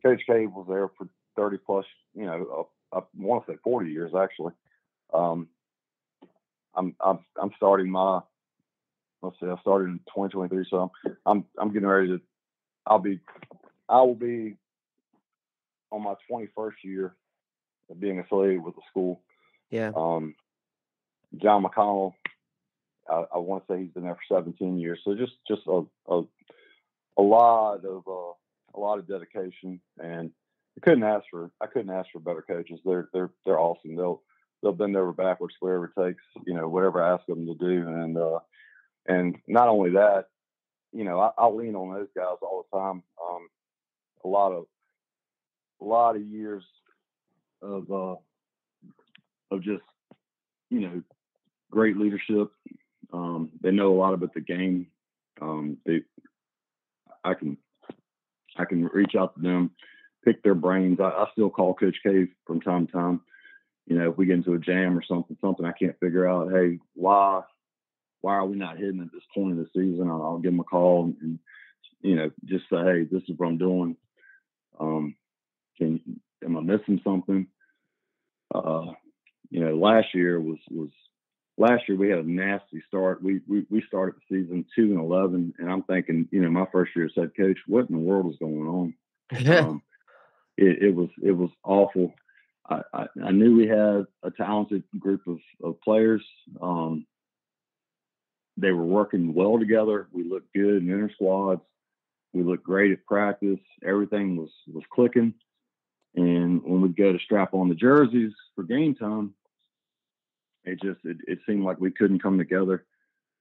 [0.05, 3.91] Coach Cave was there for 30 plus, you know, uh, I want to say 40
[3.91, 4.53] years actually.
[5.15, 5.49] Um,
[6.75, 8.21] I'm, I'm, I'm starting my
[9.23, 10.91] let's see, I started in 2023, so
[11.25, 12.21] I'm I'm getting ready to.
[12.87, 13.21] I'll be,
[13.89, 14.57] I will be
[15.91, 17.17] on my 21st year
[17.91, 19.23] of being affiliated with the school.
[19.71, 19.91] Yeah.
[19.97, 20.35] Um,
[21.37, 22.13] John McConnell,
[23.09, 25.01] I, I want to say he's been there for 17 years.
[25.05, 26.23] So just just a a,
[27.19, 28.33] a lot of uh,
[28.75, 30.31] a lot of dedication, and
[30.77, 32.81] I couldn't ask for I couldn't ask for better coaches.
[32.85, 33.97] They're they're they're awesome.
[33.97, 34.23] They'll
[34.63, 37.89] they'll bend over backwards wherever it takes, you know, whatever I ask them to do,
[37.89, 38.41] and uh,
[39.09, 40.27] and not only that,
[40.93, 43.03] you know, I, I lean on those guys all the time.
[43.23, 43.49] Um,
[44.25, 44.67] a lot of
[45.81, 46.65] a lot of years
[47.63, 48.17] of uh,
[49.51, 49.83] of just
[50.71, 51.03] you know
[51.71, 52.51] great leadership.
[53.13, 54.89] Um, they know a lot about the game.
[55.41, 56.03] Um, they,
[57.23, 57.57] I can
[58.57, 59.71] I can reach out to them,
[60.25, 60.99] pick their brains.
[61.01, 63.21] I, I still call Coach Cave from time to time.
[63.87, 66.51] You know, if we get into a jam or something, something I can't figure out,
[66.53, 67.43] hey, why
[68.21, 70.09] why are we not hitting at this point of the season?
[70.09, 71.39] I'll, I'll give them a call and, and,
[72.01, 73.97] you know, just say, hey, this is what I'm doing.
[74.79, 75.17] Um,
[75.79, 76.01] can
[76.45, 77.47] am I missing something?
[78.55, 78.93] Uh,
[79.51, 80.91] you know, last year was was
[81.57, 83.23] last year we had a nasty start.
[83.23, 86.67] We we we started the season two and eleven, and I'm thinking, you know, my
[86.73, 88.95] first year as head coach, what in the world is going on?
[89.49, 89.83] um,
[90.57, 92.15] it, it was it was awful.
[92.69, 96.25] I, I, I, knew we had a talented group of, of players.
[96.61, 97.07] Um,
[98.57, 100.09] they were working well together.
[100.13, 101.63] We looked good in inter squads.
[102.33, 103.61] We looked great at practice.
[103.85, 105.35] Everything was was clicking.
[106.15, 109.35] And when we'd go to strap on the jerseys for game time,
[110.65, 112.85] it just it, it seemed like we couldn't come together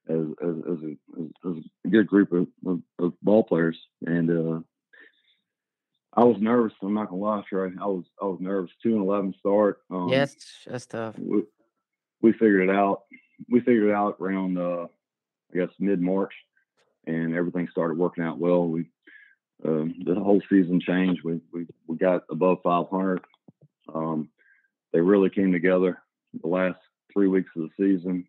[0.07, 3.77] as as, as, a, as a, good group of, of, of ball players.
[4.05, 4.59] And uh,
[6.13, 6.73] I was nervous.
[6.81, 7.71] I'm not gonna lie, Trey.
[7.81, 8.71] I was I was nervous.
[8.81, 9.79] Two and eleven start.
[9.89, 10.35] Um, yes,
[10.67, 11.17] that's tough.
[11.17, 11.43] We,
[12.21, 13.03] we, figured it out.
[13.49, 14.87] We figured it out around uh,
[15.55, 16.33] I guess mid March,
[17.07, 18.67] and everything started working out well.
[18.67, 18.85] We
[19.63, 21.21] uh, the whole season changed.
[21.23, 23.21] We we we got above 500.
[23.93, 24.29] Um,
[24.91, 26.01] they really came together
[26.41, 26.79] the last
[27.13, 28.27] three weeks of the season.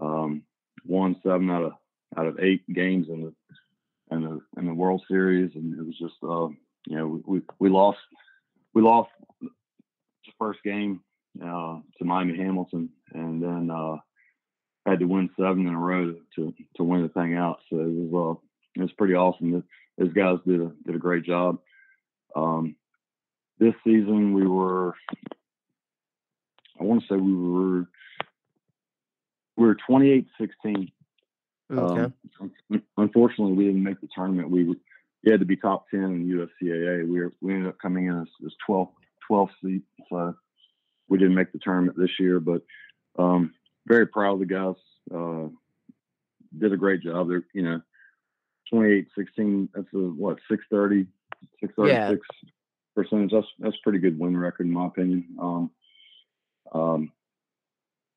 [0.00, 0.42] Um,
[0.84, 1.72] won seven out of
[2.16, 5.98] out of eight games in the in the in the World Series, and it was
[5.98, 6.48] just uh,
[6.86, 7.98] you know we we lost
[8.74, 9.48] we lost the
[10.38, 11.00] first game
[11.42, 13.96] uh, to Miami Hamilton, and then uh,
[14.86, 17.60] had to win seven in a row to to win the thing out.
[17.70, 19.64] So it was uh, it was pretty awesome.
[19.98, 21.58] Those guys did a did a great job.
[22.36, 22.76] Um,
[23.58, 24.94] this season we were,
[26.80, 27.86] I want to say we were
[29.56, 30.92] we were 28 16.
[31.72, 32.12] Okay.
[32.40, 32.52] Um,
[32.96, 34.50] unfortunately, we didn't make the tournament.
[34.50, 37.08] We we had to be top 10 in USCAA.
[37.08, 38.88] We were, we ended up coming in as, as 12
[39.26, 39.82] 12 seat.
[40.10, 40.34] So
[41.08, 42.62] we didn't make the tournament this year, but
[43.18, 43.54] um,
[43.86, 44.74] very proud of the guys.
[45.14, 45.48] Uh,
[46.58, 47.28] did a great job.
[47.28, 47.80] They're, you know,
[48.70, 51.06] 28 16, that's a what, 630,
[51.60, 52.50] 636 yeah.
[52.94, 53.32] percentage.
[53.32, 55.26] That's, that's pretty good win record, in my opinion.
[55.40, 55.70] Um,
[56.72, 57.12] um,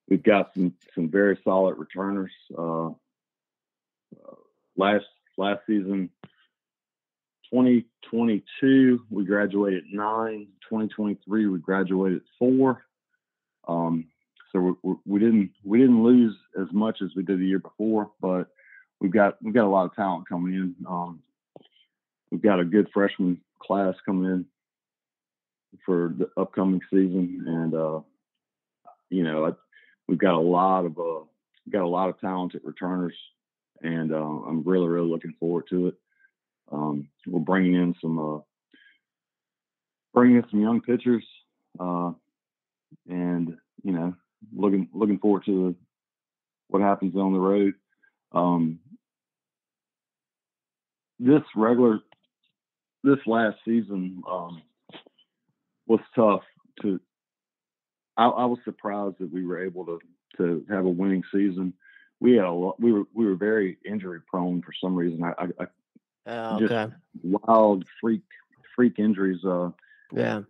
[0.08, 2.32] we've got some, some very solid returners.
[2.58, 4.36] Uh, uh,
[4.78, 5.06] last,
[5.38, 6.10] last season,
[7.52, 10.48] 2022, we graduated nine.
[10.70, 12.84] 2023, we graduated four.
[13.68, 14.08] Um,
[14.58, 18.12] so we, we, didn't we didn't lose as much as we did the year before,
[18.20, 18.48] but
[19.00, 20.76] we've got we've got a lot of talent coming in.
[20.88, 21.22] Um,
[22.32, 24.46] we've got a good freshman class coming in
[25.86, 28.00] for the upcoming season, and uh,
[29.10, 29.52] you know I,
[30.08, 31.26] we've got a lot of uh,
[31.70, 33.16] got a lot of talented returners,
[33.82, 35.96] and uh, I'm really really looking forward to it.
[36.72, 38.40] Um, we're bringing in some uh,
[40.14, 41.26] bringing in some young pitchers,
[41.80, 42.12] uh,
[43.08, 44.16] and you know
[44.54, 45.76] looking looking forward to
[46.68, 47.74] what happens on the road.
[48.32, 48.80] Um,
[51.20, 52.00] this regular,
[53.04, 54.62] this last season um,
[55.88, 56.44] was tough.
[56.82, 57.00] To,
[58.16, 60.00] I, I, was surprised that we were able to
[60.38, 61.74] to have a winning season.
[62.20, 65.24] We had a lot, we were we were very injury prone for some reason.
[65.24, 65.68] I, I, I
[66.28, 66.68] oh, okay.
[66.68, 68.22] just wild freak
[68.76, 69.44] freak injuries.
[69.44, 69.72] Uh,
[70.12, 70.42] yeah,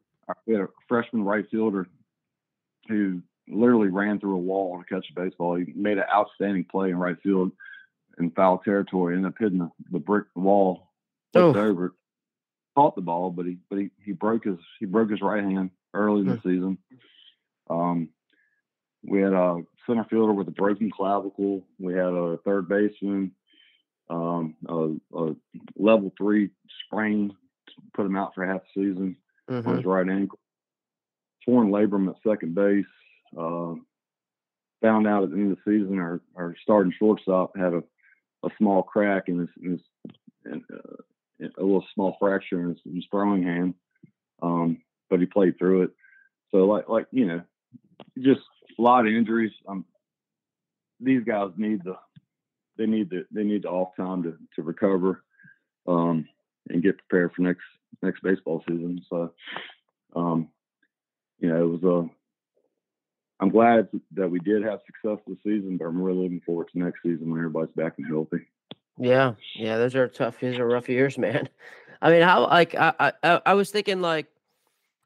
[0.46, 1.88] we had a freshman right fielder
[2.90, 5.56] who literally ran through a wall to catch a baseball.
[5.56, 7.52] He made an outstanding play in right field
[8.20, 10.90] in foul territory, ended up hitting the, the brick wall,
[11.36, 11.56] oh.
[11.56, 11.94] over
[12.78, 15.72] caught the ball, but he but he, he broke his he broke his right hand
[15.96, 16.50] early in the hmm.
[16.50, 16.78] season.
[17.70, 18.10] Um,
[19.04, 21.64] we had a center fielder with a broken clavicle.
[21.80, 23.32] We had a third baseman,
[24.10, 25.36] um, a, a,
[25.76, 26.52] level three
[26.86, 27.36] sprain,
[27.96, 29.16] put him out for half the season
[29.50, 29.68] mm-hmm.
[29.68, 30.40] on his right ankle.
[31.46, 32.86] Torn labrum at second base.
[33.38, 33.76] Uh,
[34.82, 37.84] found out at the end of the season our, our starting shortstop had a,
[38.46, 39.82] a small crack in his, in his
[40.46, 43.74] in, uh, a little small fracture in his, in his throwing hand,
[44.42, 45.92] um, but he played through it.
[46.52, 47.42] So like like you know,
[48.18, 48.42] just
[48.78, 49.52] a lot of injuries.
[49.68, 49.86] Um,
[51.00, 51.96] these guys need the
[52.78, 55.24] they need the they need the off time to to recover
[55.88, 56.28] um,
[56.70, 57.64] and get prepared for next
[58.02, 59.02] next baseball season.
[59.10, 59.34] So
[60.16, 60.50] um,
[61.40, 62.10] you know, it was a
[63.40, 66.80] I'm glad that we did have success this season, but I'm really looking forward to
[66.80, 68.48] next season when everybody's back and healthy.
[68.98, 70.40] Yeah, yeah, those are tough.
[70.40, 71.48] These are rough years, man.
[72.02, 74.28] I mean, how like I I, I was thinking like,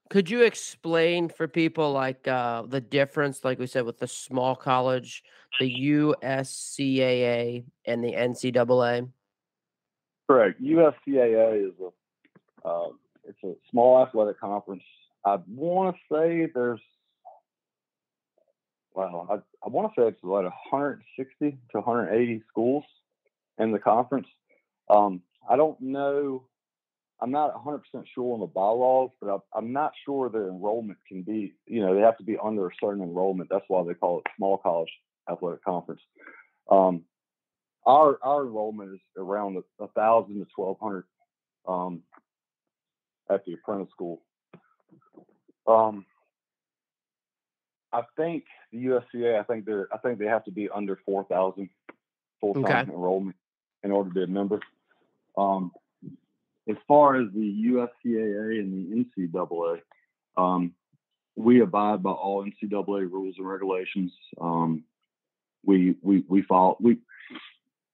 [0.10, 4.56] could you explain for people like uh, the difference, like we said, with the small
[4.56, 5.24] college,
[5.60, 9.10] the USCAA and the NCAA?
[10.30, 10.62] Correct.
[10.62, 12.90] USCAA is a uh,
[13.26, 14.84] it's a small athletic conference.
[15.26, 16.80] I want to say there's
[18.94, 22.84] wow, I, I want to say it's like 160 to 180 schools
[23.58, 24.28] in the conference.
[24.90, 26.46] Um, I don't know.
[27.22, 30.98] I'm not 100 percent sure on the bylaws, but I'm, I'm not sure the enrollment
[31.08, 31.54] can be.
[31.68, 33.50] You know, they have to be under a certain enrollment.
[33.50, 34.92] That's why they call it small college
[35.30, 36.02] athletic conference.
[36.70, 37.04] Um,
[37.86, 41.04] our our enrollment is around a, thousand to twelve hundred
[41.68, 42.02] um,
[43.30, 44.22] at the apprentice school.
[45.68, 46.06] Um,
[47.94, 49.40] I think the USCA.
[49.40, 49.88] I think they're.
[49.94, 51.70] I think they have to be under four thousand
[52.40, 52.92] full time Okay.
[52.92, 53.36] enrollment
[53.84, 54.60] in order to be a member.
[55.38, 55.72] Um,
[56.70, 57.66] as far as the
[58.06, 59.82] USCAA and the NCAA,
[60.38, 60.74] um,
[61.36, 64.12] we abide by all NCAA rules and regulations.
[64.40, 64.84] Um,
[65.66, 66.98] we we we follow we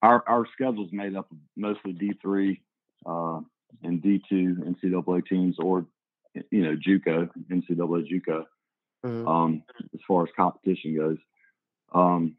[0.02, 2.62] our our schedule is made up of mostly D three
[3.06, 3.40] uh,
[3.84, 5.86] and D two NCAA teams, or
[6.52, 8.46] you know JUCO NCAA JUCO
[9.08, 9.28] Mhm.
[9.28, 11.18] um, as far as competition goes.
[11.94, 12.36] Um,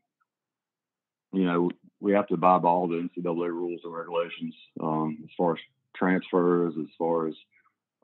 [1.32, 5.30] you know, we have to abide by all the NCAA rules and regulations um, as
[5.36, 5.58] far as
[5.94, 7.34] transfers, as far as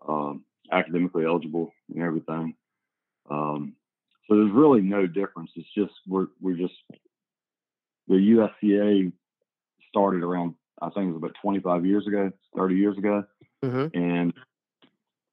[0.07, 2.55] um, academically eligible and everything.
[3.31, 3.77] Um,
[4.27, 5.51] so there's really no difference.
[5.57, 6.75] It's just we're we're just
[8.09, 9.13] the USCA
[9.89, 13.25] started around I think it was about 25 years ago, 30 years ago
[13.63, 13.91] Mhm.
[13.95, 14.35] and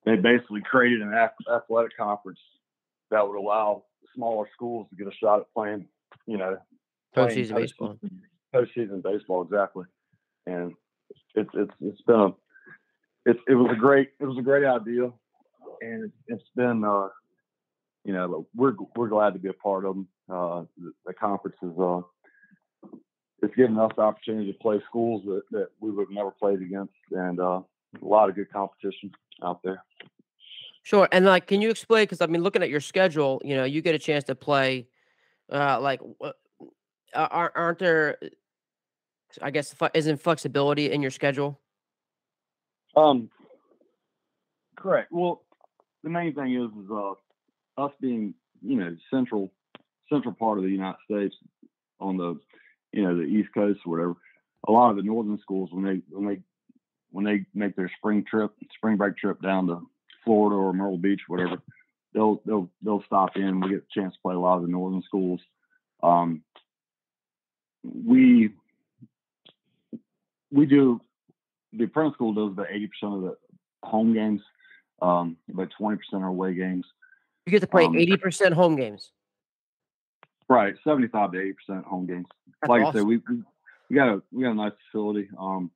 [0.06, 2.40] they basically created an athletic conference
[3.12, 3.84] that would allow
[4.16, 5.88] smaller schools to get a shot at playing,
[6.26, 6.58] you know,
[7.16, 8.00] Postseason baseball.
[8.56, 9.86] postseason baseball exactly.
[10.48, 10.74] And
[11.36, 12.30] it's it's it's been a
[13.26, 15.12] it's it was a great it was a great idea,
[15.82, 17.10] and it's, it's been uh
[18.06, 20.08] you know we're we're glad to be a part of them.
[20.32, 22.02] Uh, the, the conference is uh
[23.44, 26.62] it's given us the opportunity to play schools that, that we would have never played
[26.62, 27.62] against, and uh,
[28.02, 29.12] a lot of good competition
[29.44, 29.84] out there.
[30.84, 31.08] Sure.
[31.12, 32.04] And like, can you explain?
[32.04, 34.88] Because I mean, looking at your schedule, you know, you get a chance to play.
[35.52, 36.32] Uh, like, uh,
[37.14, 38.18] aren't there?
[38.22, 38.28] uh,
[39.42, 41.60] I guess isn't flexibility in your schedule?
[42.96, 43.30] Um,
[44.76, 45.12] correct.
[45.12, 45.44] Well,
[46.04, 49.52] the main thing is, is uh, us being, you know, central,
[50.10, 51.36] central part of the United States
[52.00, 52.40] on the,
[52.92, 54.16] you know, the East Coast or whatever.
[54.68, 56.42] A lot of the northern schools when they when they
[57.12, 59.82] when they make their spring trip, spring break trip down to
[60.24, 61.62] Florida or Myrtle Beach, whatever,
[62.14, 63.60] they'll they'll they'll stop in.
[63.60, 65.42] We get a chance to play a lot of the northern schools.
[66.04, 66.44] Um,
[67.84, 68.52] we
[70.52, 71.02] we do
[71.74, 73.38] the apprentice school does about eighty percent of the
[73.84, 74.42] home games,
[75.02, 76.86] um, about twenty percent are away games.
[77.46, 79.12] You get to play Um, eighty percent home games.
[80.48, 82.28] Right, seventy-five to eighty percent home games.
[82.62, 83.44] That's like I said, we we
[83.90, 85.30] we got a we got a nice facility.
[85.40, 85.72] Um,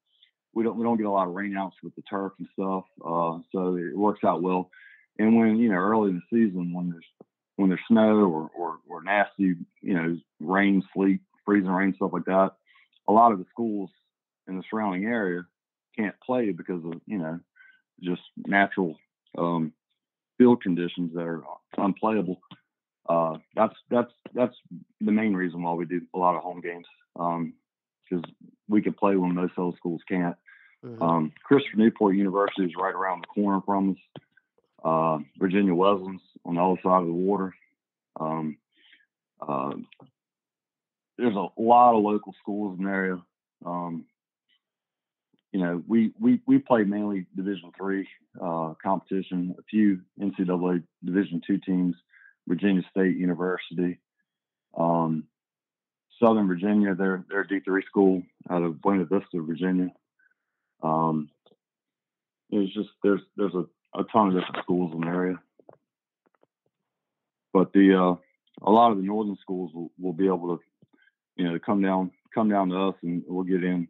[0.56, 3.38] we don't we don't get a lot of rainouts with the turf and stuff, uh,
[3.52, 4.72] so it works out well.
[5.20, 7.06] And when you know early in the season, when there's
[7.58, 12.26] when there's snow or or, or nasty, you know, rain, sleet, freezing rain, stuff like
[12.26, 12.52] that,
[13.08, 13.89] a lot of the schools
[14.48, 15.44] in the surrounding area
[15.98, 17.39] can't play because of you know
[18.02, 18.96] just natural
[19.38, 19.74] um,
[20.38, 21.44] field conditions that are
[21.78, 22.39] unplayable.
[23.08, 24.56] Uh, that's that's that's
[25.02, 28.24] the main reason why we do a lot of home games because
[28.68, 30.36] we can play when most other schools can't.
[30.84, 31.02] Mhm.
[31.02, 34.22] Um, Christopher Newport University is right around the corner from us.
[34.84, 37.56] Uh, Virginia Wesleyan's on the other side of the water.
[38.20, 38.58] Um,
[39.42, 39.74] uh,
[41.18, 43.22] there's a lot of local schools in the area.
[43.66, 44.06] Um,
[45.52, 48.08] you know, we, we, we play mainly Division three
[48.40, 51.96] uh, competition, a few NCAA Division two teams,
[52.48, 53.98] Virginia State University,
[54.78, 55.24] um,
[56.22, 56.94] Southern Virginia.
[56.94, 59.90] They're they're D three school out of Buena Vista, Virginia.
[60.82, 61.30] Um,
[62.50, 63.66] it's just there's there's a,
[64.00, 65.40] a ton of different schools in the area,
[67.54, 68.16] but the uh,
[68.68, 70.64] a lot of the northern schools will, will be able to
[71.38, 73.88] you know come down come down to us and we'll get in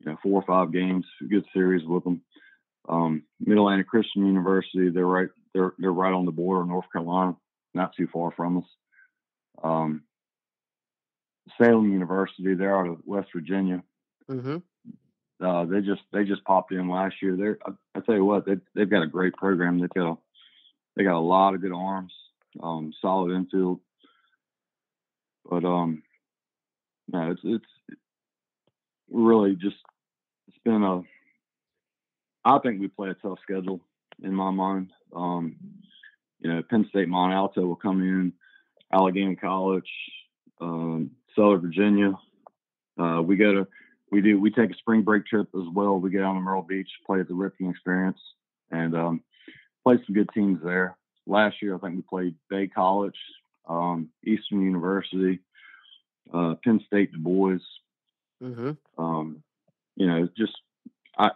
[0.00, 2.22] you know four or five games, good series with them.
[2.88, 6.86] Um, Mid Atlantic Christian University, they're right they're they're right on the border of North
[6.92, 7.36] Carolina,
[7.74, 8.64] not too far from us.
[9.62, 10.02] Um,
[11.56, 13.82] Salem University, they're out of West Virginia.
[14.28, 14.62] Mhm.
[15.40, 17.36] Uh, they just they just popped in last year.
[17.36, 19.78] They're I, I tell you what, they they've got a great program.
[19.78, 20.18] They've got a
[20.96, 22.12] they got a lot of good arms,
[22.60, 23.80] um, solid infield.
[25.48, 26.02] But um,
[27.10, 27.98] no, it's it's
[29.10, 29.76] really just
[30.48, 31.02] it's been a.
[32.44, 33.80] I think we play a tough schedule
[34.22, 34.90] in my mind.
[35.14, 35.56] Um,
[36.40, 38.32] you know, Penn State, Mont Alto will come in,
[38.92, 39.90] Allegheny College,
[40.60, 42.12] um, Southern Virginia.
[42.98, 43.68] Uh, we go to
[44.10, 45.98] we do we take a spring break trip as well.
[45.98, 48.18] We get down to Myrtle Beach, play at the Ripken Experience,
[48.70, 49.22] and um,
[49.84, 50.96] play some good teams there.
[51.26, 53.18] Last year, I think we played Bay College,
[53.68, 55.40] um, Eastern University,
[56.32, 57.58] uh, Penn State, DuBois.
[58.42, 58.76] Mhm.
[58.96, 59.42] Um,
[59.96, 60.56] you know, just
[61.18, 61.30] I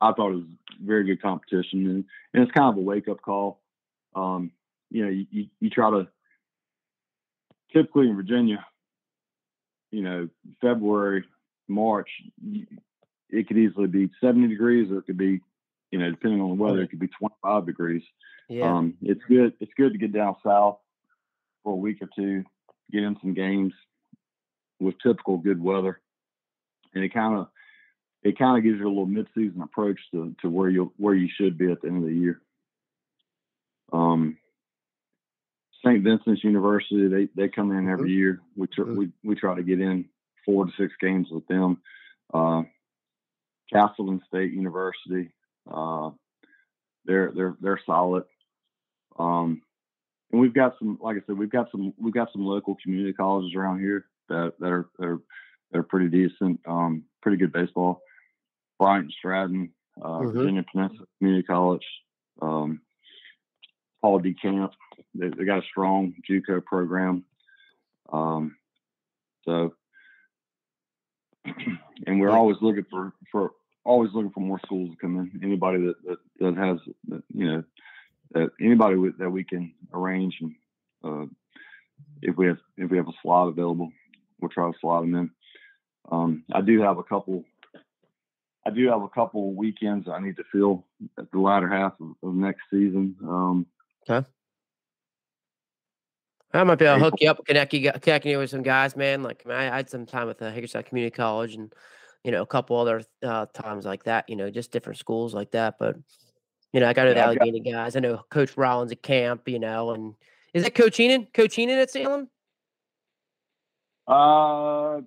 [0.00, 0.44] I thought it was
[0.82, 3.60] very good competition, and, and it's kind of a wake up call.
[4.14, 4.52] Um,
[4.90, 6.08] you know, you, you, you try to
[7.72, 8.64] typically in Virginia,
[9.96, 10.28] you know,
[10.60, 11.24] February,
[11.68, 12.10] March,
[13.30, 15.40] it could easily be 70 degrees or it could be,
[15.90, 18.02] you know, depending on the weather, it could be 25 degrees.
[18.50, 18.70] Yeah.
[18.70, 19.54] Um, it's good.
[19.58, 20.76] It's good to get down south
[21.64, 22.44] for a week or two,
[22.92, 23.72] get in some games
[24.78, 25.98] with typical good weather,
[26.94, 27.48] and it kind of
[28.22, 31.28] it kind of gives you a little mid-season approach to, to where you where you
[31.40, 32.42] should be at the end of the year.
[33.94, 34.36] Um,
[35.84, 36.02] St.
[36.02, 38.18] Vincent's University, they they come in every mm-hmm.
[38.18, 38.40] year.
[38.56, 38.96] We tr- mm-hmm.
[38.96, 40.06] we we try to get in
[40.44, 41.78] four to six games with them.
[42.32, 42.62] Uh,
[43.72, 45.30] Castleton State University,
[45.70, 46.10] uh,
[47.04, 48.24] they're they're they're solid.
[49.18, 49.62] Um,
[50.32, 53.12] and we've got some, like I said, we've got some we've got some local community
[53.12, 55.20] colleges around here that that are that are,
[55.72, 58.02] that are pretty decent, um, pretty good baseball.
[58.78, 60.38] Bryant Stratton, uh, mm-hmm.
[60.38, 61.86] Virginia Peninsula Community College,
[62.42, 62.80] um,
[64.02, 64.34] Paul D.
[64.34, 64.72] Camp.
[65.14, 67.24] They, they, got a strong JUCO program.
[68.12, 68.56] Um,
[69.44, 69.74] so,
[72.06, 73.52] and we're always looking for for
[73.84, 75.40] always looking for more schools to come in.
[75.42, 76.78] Anybody that that, that has
[77.08, 77.64] that, you know
[78.32, 80.54] that anybody with, that we can arrange and
[81.04, 81.26] uh,
[82.22, 83.90] if we have if we have a slot available,
[84.40, 85.30] we'll try to slot them in.
[86.10, 87.44] Um, I do have a couple.
[88.66, 90.84] I do have a couple weekends I need to fill
[91.18, 93.16] at the latter half of, of next season.
[93.22, 93.66] Um,
[94.08, 94.26] okay.
[96.56, 98.96] I might be able to hook you up, connect you, connect you with some guys,
[98.96, 99.22] man.
[99.22, 101.72] Like I, I had some time with the Hagerstown Community College, and
[102.24, 104.28] you know a couple other uh, times like that.
[104.28, 105.76] You know, just different schools like that.
[105.78, 105.96] But
[106.72, 107.72] you know, I got to yeah, the Allegheny got...
[107.72, 107.96] guys.
[107.96, 109.48] I know Coach Rollins at camp.
[109.48, 110.14] You know, and
[110.54, 111.32] is it Coach Enan?
[111.34, 112.28] Coach Enan at Salem?
[114.08, 115.00] Uh,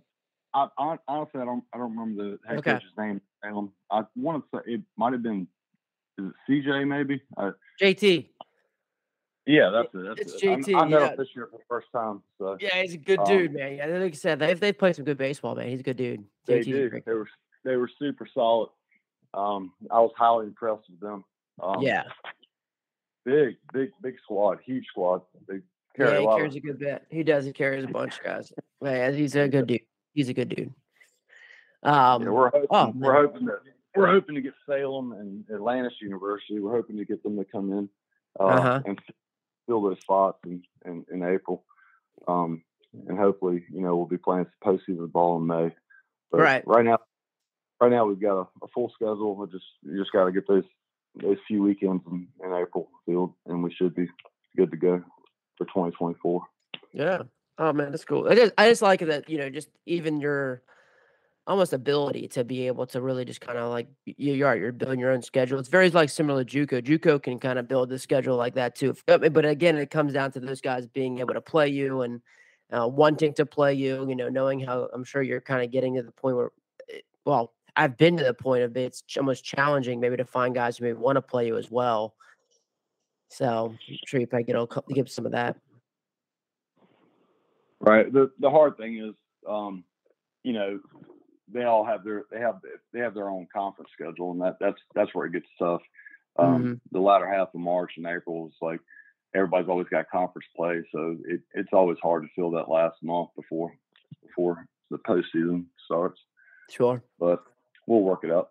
[0.54, 2.74] I, I, honestly, I don't, I don't remember the head okay.
[2.74, 3.22] coach's name.
[3.44, 3.72] Salem.
[3.90, 5.48] I want to say it might have been,
[6.18, 7.22] is it CJ maybe?
[7.38, 8.28] Uh, JT.
[9.50, 10.06] Yeah, that's it.
[10.06, 10.48] That's it's it.
[10.48, 10.80] JT.
[10.80, 11.10] I, met yeah.
[11.10, 12.22] him this year for the first time.
[12.38, 13.78] So yeah, he's a good um, dude, man.
[13.78, 15.70] Yeah, like I said, they they play some good baseball, man.
[15.70, 16.24] He's a good dude.
[16.46, 16.92] They do.
[17.04, 17.28] They were
[17.66, 18.70] they were super solid.
[19.34, 21.26] Um, I was highly impressed with them.
[21.60, 22.04] Um, yeah.
[23.26, 25.24] Big, big, big squad, huge squad.
[25.48, 25.62] They
[25.98, 27.06] carry yeah, he carries of, a good bit.
[27.10, 27.46] He does.
[27.46, 28.54] He carries a bunch of guys.
[28.84, 29.82] Yeah, he's a good dude.
[30.14, 30.74] He's a good dude.
[31.82, 33.62] Um, yeah, we're hoping, oh, we're hoping that
[33.96, 36.60] we're hoping to get Salem and Atlantis University.
[36.60, 37.90] We're hoping to get them to come in
[38.40, 38.82] uh, uh-huh.
[38.86, 39.00] and
[39.70, 41.64] fill those spots in, in, in April.
[42.28, 42.64] Um,
[43.08, 45.72] and hopefully, you know, we'll be playing postseason ball in May.
[46.32, 46.68] But right.
[46.68, 46.98] Right now,
[47.80, 49.36] right now we've got a, a full schedule.
[49.36, 50.64] We just you just got to get those
[51.22, 54.08] those few weekends in, in April filled, and we should be
[54.58, 55.04] good to go
[55.58, 56.42] for 2024.
[56.94, 57.24] Yeah.
[57.58, 58.28] Oh man, that's cool.
[58.28, 59.30] I just I just like that.
[59.30, 60.64] You know, just even your
[61.50, 65.00] almost ability to be able to really just kind of like you, are you're building
[65.00, 65.58] your own schedule.
[65.58, 66.84] It's very like similar to JUCO.
[66.84, 68.96] JUCO can kind of build the schedule like that too.
[69.08, 72.22] But again, it comes down to those guys being able to play you and
[72.72, 74.08] uh, wanting to play you.
[74.08, 76.52] You know, knowing how I'm sure you're kind of getting to the point where,
[76.94, 80.78] eh, well, I've been to the point of it's almost challenging maybe to find guys
[80.78, 82.14] who maybe want to play you as well.
[83.30, 85.58] So I'm sure you probably get all give some of that.
[87.80, 88.14] Right.
[88.14, 89.16] The the hard thing is,
[89.48, 89.84] um,
[90.44, 90.80] you know,
[91.52, 92.60] they all have their they have
[92.94, 95.82] they have their own conference schedule, and that that's that's where it gets tough.
[96.38, 96.74] Um, mm-hmm.
[96.92, 98.80] The latter half of March and April is like
[99.36, 103.30] everybody's always got conference play, so it, it's always hard to fill that last month
[103.36, 103.74] before
[104.26, 106.20] before the postseason starts.
[106.70, 107.44] Sure, but
[107.88, 108.50] we'll work it out.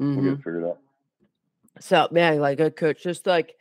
[0.00, 0.14] Mm-hmm.
[0.14, 0.42] We'll get it mm-hmm.
[0.42, 0.78] figured out.
[1.80, 3.54] So man, like a coach, just like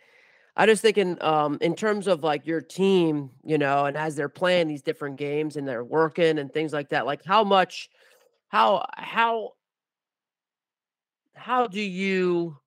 [0.55, 4.29] I just thinking um in terms of like your team, you know, and as they're
[4.29, 7.89] playing these different games and they're working and things like that, like how much
[8.51, 9.53] how how
[11.33, 12.57] how do you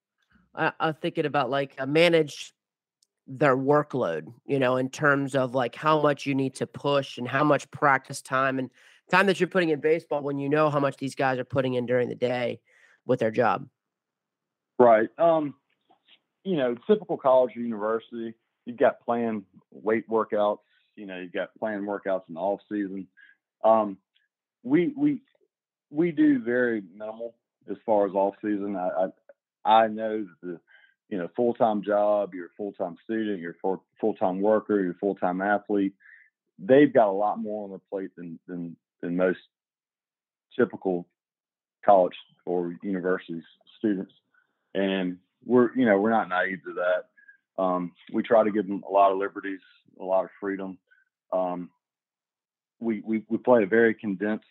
[0.54, 2.54] uh, uh thinking about like uh, manage
[3.26, 7.28] their workload you know in terms of like how much you need to push and
[7.28, 8.70] how much practice time and
[9.10, 11.74] time that you're putting in baseball when you know how much these guys are putting
[11.74, 12.58] in during the day
[13.04, 13.68] with their job?
[14.78, 15.54] Right um
[16.44, 18.32] you know typical college or university
[18.64, 20.60] you've got planned weight workouts
[20.96, 23.06] you know you've got planned workouts in the off season.
[23.62, 23.98] Um
[24.62, 25.20] we we
[25.90, 27.34] we do very minimal
[27.70, 28.76] as far as off season.
[28.76, 29.10] I
[29.64, 30.60] I, I know that the
[31.08, 34.80] you know full time job, you're a full time student, you're a full time worker,
[34.80, 35.94] you're a full time athlete.
[36.58, 39.40] They've got a lot more on their plate than than than most
[40.58, 41.06] typical
[41.84, 42.14] college
[42.46, 43.42] or university
[43.78, 44.12] students,
[44.74, 47.62] and we're you know we're not naive to that.
[47.62, 49.60] Um, we try to give them a lot of liberties,
[50.00, 50.78] a lot of freedom.
[51.32, 51.70] Um,
[52.80, 54.44] we, we we play a very condensed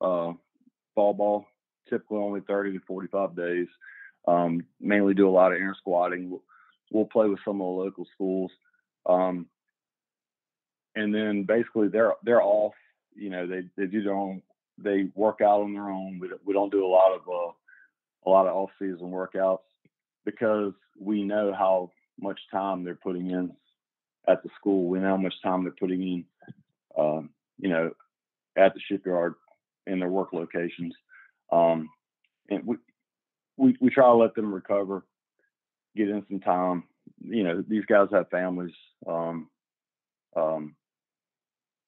[0.00, 0.32] uh,
[1.00, 1.46] fall ball,
[1.88, 3.68] typically only 30 to 45 days.
[4.28, 6.28] Um, mainly do a lot of inter squatting.
[6.28, 6.42] We'll,
[6.92, 8.50] we'll, play with some of the local schools,
[9.06, 9.46] um,
[10.94, 12.74] and then basically they're they're off.
[13.14, 14.42] You know, they they do their own.
[14.76, 16.18] They work out on their own.
[16.20, 17.52] We we don't do a lot of uh,
[18.26, 19.60] a lot of off season workouts
[20.26, 21.90] because we know how
[22.20, 23.52] much time they're putting in
[24.28, 24.86] at the school.
[24.86, 26.24] We know how much time they're putting in,
[26.98, 27.92] um, you know,
[28.54, 29.34] at the shipyard
[29.90, 30.94] in their work locations.
[31.52, 31.88] Um,
[32.48, 32.76] and we,
[33.56, 35.04] we, we try to let them recover,
[35.96, 36.84] get in some time.
[37.22, 38.74] You know, these guys have families.
[39.06, 39.48] Um,
[40.36, 40.76] um,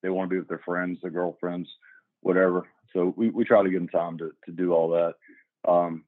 [0.01, 1.69] they want to be with their friends, their girlfriends,
[2.21, 2.67] whatever.
[2.91, 5.13] So we, we try to give them time to, to do all that.
[5.69, 6.03] Um,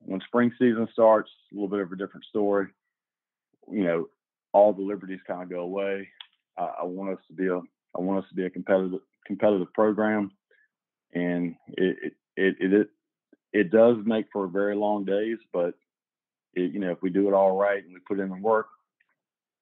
[0.00, 2.66] when spring season starts, a little bit of a different story.
[3.70, 4.08] You know,
[4.52, 6.08] all the liberties kind of go away.
[6.58, 7.60] I, I want us to be a
[7.96, 10.30] I want us to be a competitive competitive program,
[11.12, 12.88] and it it it it,
[13.52, 15.74] it does make for very long days, but
[16.54, 18.66] it, you know if we do it all right and we put in the work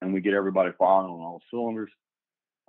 [0.01, 1.90] and we get everybody firing on all cylinders,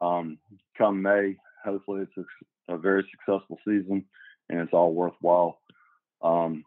[0.01, 0.37] um,
[0.77, 2.27] come May, hopefully it's
[2.69, 4.05] a, a, very successful season
[4.49, 5.59] and it's all worthwhile.
[6.21, 6.63] Um,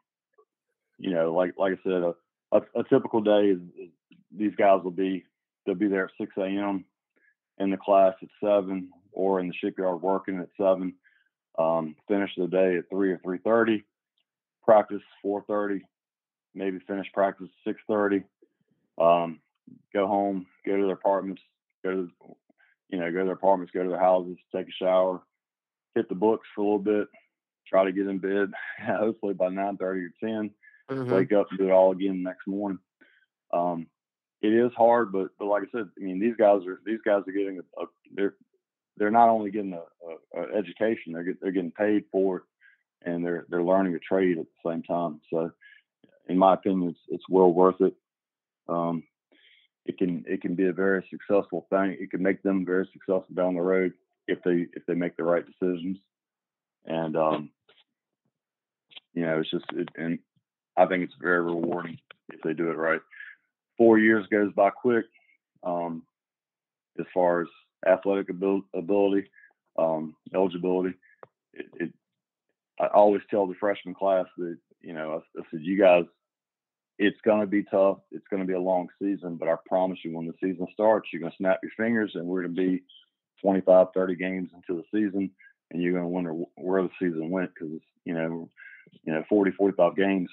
[0.98, 2.14] you know, like like I said, a,
[2.52, 3.90] a, a typical day is, is,
[4.36, 5.24] these guys will be
[5.64, 6.84] they'll be there at 6 a.m.
[7.59, 10.94] in the class at seven, or in the shipyard working at seven.
[11.59, 13.84] Um, finish the day at three or 3:30.
[14.64, 15.82] Practice 4:30.
[16.54, 18.24] Maybe finish practice 6:30.
[18.96, 19.40] Um,
[19.92, 21.42] go home, go to their apartments,
[21.84, 22.11] go to
[22.90, 25.22] you know go to their apartments, go to their houses, take a shower,
[25.94, 27.09] hit the books for a little bit,
[27.66, 28.52] try to get in bed
[28.86, 30.50] hopefully by 9:30 or 10
[30.90, 31.12] mm-hmm.
[31.12, 32.78] wake up and do it all again the next morning.
[33.52, 33.86] Um,
[34.40, 37.22] it is hard, but but like I said, I mean these guys are these guys
[37.26, 38.36] are getting a, a they're
[38.99, 42.42] they're not only getting a, a, a, education, they're get, they're getting paid for it,
[43.05, 45.20] and they're they're learning a trade at the same time.
[45.30, 45.51] So,
[46.28, 47.94] in my opinion, it's it's well worth it.
[48.68, 49.05] Um,
[49.86, 51.96] it can it can be a very successful thing.
[51.99, 53.92] It can make them very successful down the road
[54.26, 55.99] if they if they make the right decisions.
[56.84, 57.51] And um,
[59.14, 60.18] you know, it's just it, and
[60.76, 63.01] I think it's very rewarding if they do it right.
[63.76, 65.07] Four years goes by quick
[65.62, 66.03] um,
[66.99, 67.49] as far as
[67.87, 69.31] athletic ability,
[69.79, 70.95] um, eligibility.
[71.53, 71.93] It, it,
[72.81, 76.05] I always tell the freshman class that, you know, I, I said, you guys,
[76.99, 77.99] it's going to be tough.
[78.11, 81.09] It's going to be a long season, but I promise you, when the season starts,
[81.12, 82.83] you're going to snap your fingers and we're going to be
[83.43, 85.31] 25, 30 games into the season
[85.70, 88.49] and you're going to wonder where the season went because, you know,
[89.05, 90.31] you know, 40, 45 games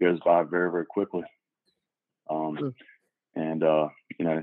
[0.00, 1.24] goes by very, very quickly.
[2.28, 2.74] Um.
[3.34, 3.88] And, uh,
[4.18, 4.42] you know,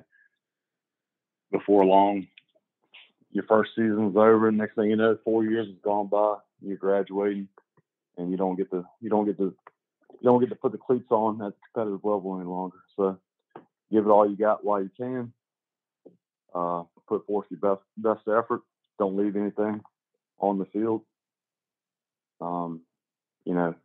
[1.51, 2.27] before long,
[3.31, 4.51] your first season's over.
[4.51, 6.35] Next thing you know, four years has gone by.
[6.61, 7.47] You're graduating,
[8.17, 9.53] and you don't get to you don't get to
[10.19, 12.77] you don't get to put the cleats on at the competitive level any longer.
[12.95, 13.17] So,
[13.91, 15.33] give it all you got while you can.
[16.53, 18.61] Uh, put forth your best best effort.
[18.97, 19.81] Don't leave anything
[20.39, 21.01] on the field.
[22.41, 22.81] Um,
[23.45, 23.75] you know,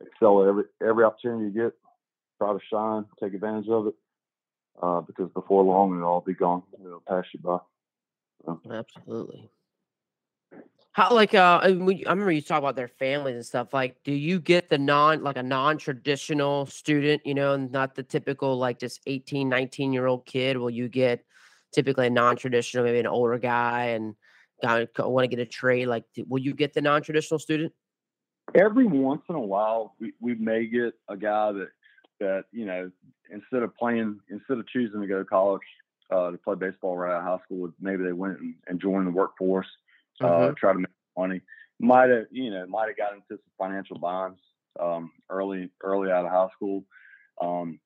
[0.00, 1.74] excel every every opportunity you get.
[2.38, 3.94] Try to shine, take advantage of it,
[4.82, 6.62] uh, because before long it'll all be gone.
[6.84, 7.58] It'll pass you by.
[8.44, 8.60] So.
[8.70, 9.50] Absolutely.
[10.92, 13.72] How like uh I remember you talk about their families and stuff.
[13.72, 18.56] Like, do you get the non like a non-traditional student, you know, not the typical
[18.58, 20.56] like just 18, 19 year old kid?
[20.56, 21.24] Will you get
[21.72, 24.14] typically a non-traditional, maybe an older guy and
[24.62, 25.86] guy want to get a trade?
[25.86, 27.72] Like, will you get the non-traditional student?
[28.54, 31.68] every once in a while we, we may get a guy that
[32.20, 32.90] that you know
[33.34, 35.62] instead of playing instead of choosing to go to college
[36.10, 39.06] uh, to play baseball right out of high school maybe they went and, and joined
[39.06, 39.66] the workforce
[40.20, 40.54] uh, mm-hmm.
[40.54, 41.40] try to make money
[41.80, 44.38] might have you know might have got into some financial bonds
[44.80, 46.84] um, early early out of high school
[47.40, 47.78] um,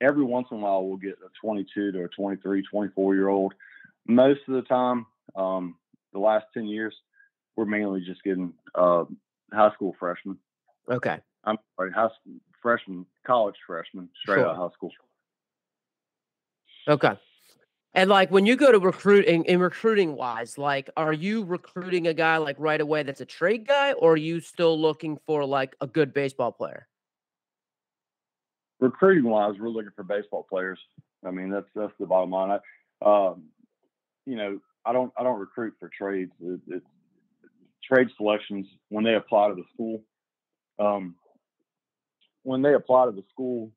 [0.00, 3.54] every once in a while we'll get a 22 to a 23 24 year old
[4.06, 5.74] most of the time um,
[6.12, 6.94] the last 10 years
[7.56, 9.04] we're mainly just getting uh,
[9.52, 10.38] high school freshmen.
[10.90, 11.18] Okay.
[11.44, 14.46] I'm sorry, high school freshman, college freshman, straight sure.
[14.46, 14.90] out of high school.
[16.88, 17.12] Okay.
[17.94, 22.14] And like when you go to recruiting in recruiting wise, like are you recruiting a
[22.14, 25.74] guy like right away that's a trade guy, or are you still looking for like
[25.80, 26.86] a good baseball player?
[28.80, 30.78] Recruiting wise, we're looking for baseball players.
[31.26, 32.58] I mean, that's that's the bottom line.
[33.02, 33.44] I, um,
[34.26, 36.32] you know, I don't I don't recruit for trades.
[36.42, 36.82] It, it,
[37.82, 40.02] trade selections when they apply to the school.
[40.78, 41.14] Um,
[42.46, 43.72] when they apply to the school,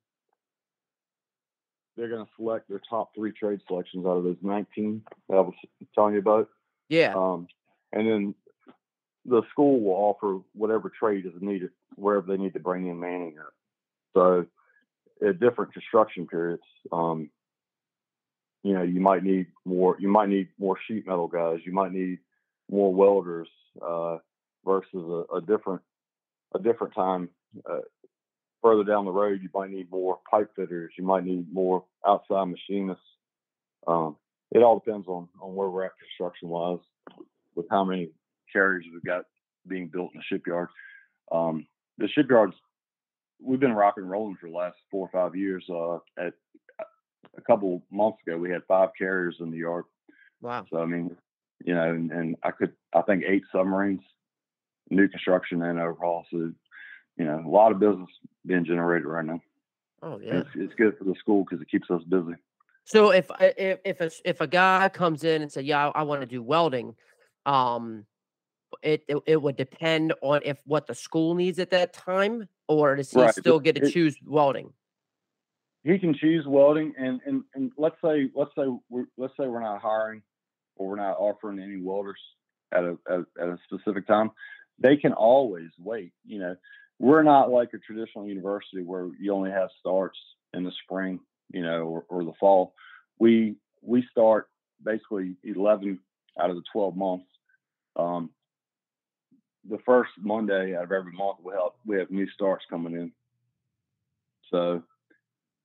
[1.96, 5.40] they're going to select their top three trade selections out of those 19 that I
[5.40, 5.54] was
[5.92, 6.48] telling you about.
[6.88, 7.12] Yeah.
[7.16, 7.48] Um,
[7.92, 8.34] and then
[9.24, 13.34] the school will offer whatever trade is needed wherever they need to bring in manning
[13.40, 13.52] at.
[14.14, 14.46] So
[15.26, 16.62] at different construction periods,
[16.92, 17.28] um,
[18.62, 19.96] you know, you might need more.
[19.98, 21.58] You might need more sheet metal guys.
[21.64, 22.18] You might need
[22.70, 23.48] more welders
[23.84, 24.18] uh,
[24.64, 25.82] versus a, a, different
[26.54, 27.30] a different time.
[27.68, 27.78] Uh,
[28.62, 30.92] further down the road, you might need more pipe fitters.
[30.98, 33.02] You might need more outside machinists.
[33.86, 34.16] Um,
[34.52, 36.80] it all depends on on where we're at construction wise,
[37.54, 38.10] with how many
[38.52, 39.24] carriers we've got
[39.66, 40.68] being built in the shipyard.
[41.30, 41.66] Um,
[41.98, 42.54] the shipyards
[43.42, 45.64] we've been rock and rolling for the last four or five years.
[45.68, 46.34] Uh, at
[47.36, 49.84] a couple months ago, we had five carriers in the yard.
[50.40, 50.66] Wow.
[50.70, 51.16] So I mean,
[51.64, 54.02] you know, and, and I could I think eight submarines,
[54.90, 56.26] new construction and overhaul.
[56.30, 56.52] So
[57.16, 58.08] you know, a lot of business
[58.46, 59.40] being generated right now.
[60.02, 62.34] Oh yeah, it's, it's good for the school because it keeps us busy.
[62.84, 66.02] So if if if a, if a guy comes in and say, "Yeah, I, I
[66.02, 66.96] want to do welding,"
[67.46, 68.06] um,
[68.82, 72.96] it, it, it would depend on if what the school needs at that time, or
[72.96, 73.34] does he right.
[73.34, 74.72] still get to it, choose welding?
[75.84, 79.60] He can choose welding, and and and let's say let's say we're, let's say we're
[79.60, 80.22] not hiring
[80.76, 82.20] or we're not offering any welders
[82.72, 84.30] at a at, at a specific time.
[84.78, 86.12] They can always wait.
[86.24, 86.56] You know,
[87.00, 90.18] we're not like a traditional university where you only have starts
[90.52, 91.18] in the spring,
[91.50, 92.74] you know, or, or the fall.
[93.18, 94.48] We we start
[94.84, 95.98] basically 11
[96.38, 97.24] out of the 12 months.
[97.96, 98.30] Um,
[99.68, 103.12] the first Monday out of every month we have we have new starts coming in.
[104.50, 104.82] So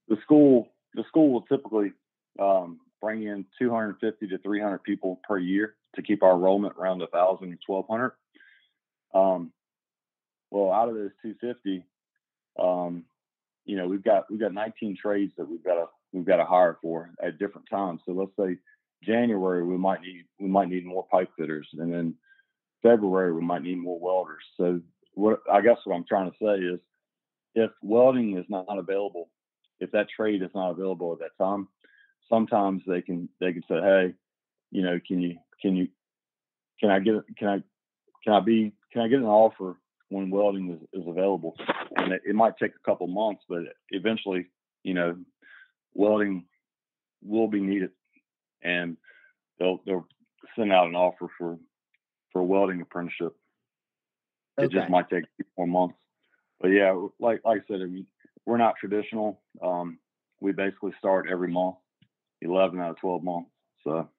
[0.07, 1.91] the school the school will typically
[2.39, 7.49] um, bring in 250 to 300 people per year to keep our enrollment around 1,000
[7.49, 8.13] to 1,200.
[9.13, 9.51] Um,
[10.51, 11.85] well, out of those 250,
[12.59, 13.03] um,
[13.65, 16.45] you know, we've got we've got 19 trades that we've got to we've got to
[16.45, 18.01] hire for at different times.
[18.05, 18.57] So let's say
[19.03, 22.15] January we might need we might need more pipe fitters, and then
[22.83, 24.43] February we might need more welders.
[24.57, 24.81] So
[25.13, 26.79] what I guess what I'm trying to say is,
[27.55, 29.29] if welding is not available,
[29.79, 31.67] if that trade is not available at that time,
[32.29, 34.13] sometimes they can they can say, hey,
[34.71, 35.87] you know, can you can you
[36.79, 37.63] can I get can I
[38.23, 39.77] can I be can I get an offer
[40.09, 41.55] when welding is, is available?
[41.95, 44.47] And it, it might take a couple months, but eventually,
[44.83, 45.17] you know,
[45.93, 46.45] welding
[47.23, 47.91] will be needed,
[48.63, 48.97] and
[49.59, 50.07] they'll they'll
[50.55, 51.57] send out an offer for
[52.31, 53.35] for a welding apprenticeship.
[54.57, 54.65] Okay.
[54.65, 55.95] It just might take a few more months.
[56.59, 58.07] But yeah, like like I said, I mean,
[58.45, 59.41] we're not traditional.
[59.61, 59.99] Um,
[60.41, 61.75] we basically start every month,
[62.41, 63.49] eleven out of twelve months.
[63.83, 64.09] So.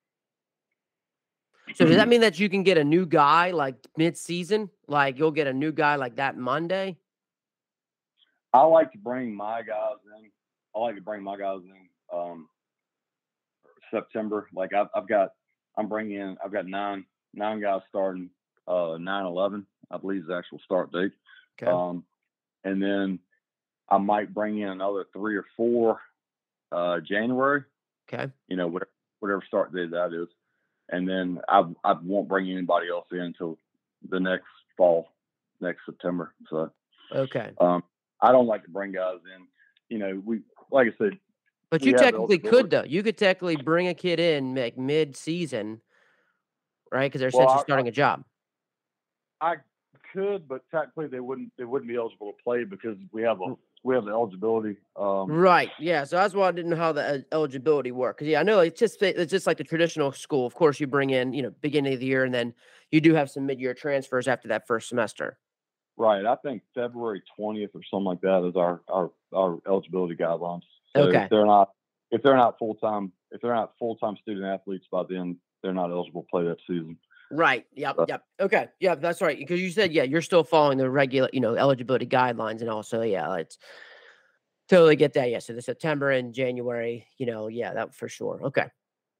[1.74, 4.70] So does that mean that you can get a new guy like mid-season?
[4.86, 6.96] Like you'll get a new guy like that Monday?
[8.52, 10.30] I like to bring my guys in.
[10.74, 12.48] I like to bring my guys in um,
[13.90, 14.48] September.
[14.54, 15.30] Like I've, I've got,
[15.76, 16.36] I'm bringing in.
[16.44, 17.04] I've got nine
[17.34, 18.30] nine guys starting
[18.66, 21.12] uh 9-11, I believe is the actual start date.
[21.60, 21.70] Okay.
[21.70, 22.04] Um,
[22.64, 23.20] and then
[23.88, 26.00] I might bring in another three or four
[26.72, 27.62] uh January.
[28.12, 28.32] Okay.
[28.48, 28.90] You know, whatever
[29.20, 30.28] whatever start date that is.
[30.90, 33.58] And then I I won't bring anybody else in until
[34.08, 35.08] the next fall,
[35.60, 36.34] next September.
[36.50, 36.70] So
[37.12, 37.52] okay.
[37.60, 37.82] Um
[38.20, 39.46] I don't like to bring guys in.
[39.88, 41.18] You know, we like I said.
[41.70, 42.84] But you technically could though.
[42.84, 45.80] You could technically bring a kid in like mid season
[46.92, 47.10] right?
[47.10, 48.24] Because they're well, essentially starting a job.
[49.40, 49.56] I
[50.12, 51.52] could, but technically they wouldn't.
[51.58, 53.54] They wouldn't be eligible to play because we have a
[53.86, 54.76] we have the eligibility.
[54.96, 55.70] Um, right.
[55.78, 56.02] Yeah.
[56.02, 58.18] So that's why I didn't know how the eligibility worked.
[58.18, 60.44] Because yeah, I know it's just it's just like the traditional school.
[60.44, 62.52] Of course, you bring in you know beginning of the year, and then
[62.90, 65.38] you do have some mid year transfers after that first semester.
[65.96, 66.26] Right.
[66.26, 70.62] I think February twentieth or something like that is our our our eligibility guidelines.
[70.96, 71.22] So okay.
[71.22, 71.70] If they're not
[72.10, 75.72] if they're not full time if they're not full time student athletes by then, they're
[75.72, 76.98] not eligible to play that season.
[77.30, 77.66] Right.
[77.74, 77.96] Yep.
[78.08, 78.22] Yep.
[78.40, 78.68] Okay.
[78.80, 79.36] Yeah, that's right.
[79.36, 83.02] Because you said, yeah, you're still following the regular, you know, eligibility guidelines, and also,
[83.02, 83.58] yeah, it's
[84.68, 85.30] totally get that.
[85.30, 85.40] Yeah.
[85.40, 88.40] So the September and January, you know, yeah, that for sure.
[88.42, 88.66] Okay.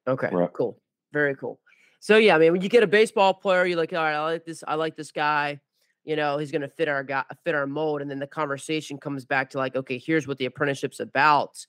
[0.07, 0.29] Okay.
[0.31, 0.53] Right.
[0.53, 0.81] Cool.
[1.13, 1.59] Very cool.
[2.01, 4.23] So yeah, I mean, when you get a baseball player, you're like, all right, I
[4.23, 4.63] like this.
[4.67, 5.61] I like this guy.
[6.05, 8.97] You know, he's going to fit our guy, fit our mold, and then the conversation
[8.97, 11.67] comes back to like, okay, here's what the apprenticeship's about.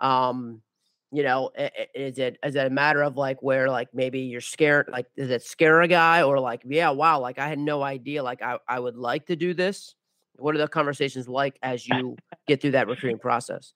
[0.00, 0.62] Um,
[1.10, 1.50] you know
[1.94, 5.30] is it is it a matter of like where like maybe you're scared like is
[5.30, 8.58] it scare a guy or like yeah wow like i had no idea like i,
[8.68, 9.94] I would like to do this.
[10.36, 13.72] What are the conversations like as you get through that recruiting process?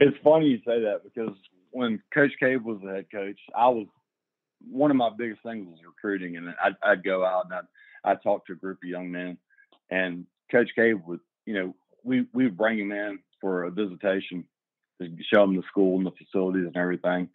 [0.00, 1.36] It's funny you say that because
[1.70, 3.86] when coach cave was the head coach i was
[4.70, 8.22] one of my biggest things was recruiting and i'd, I'd go out and I'd, I'd
[8.22, 9.38] talk to a group of young men
[9.90, 14.44] and coach cave would you know we we would bring him in for a visitation
[15.02, 17.28] to show them the school and the facilities and everything.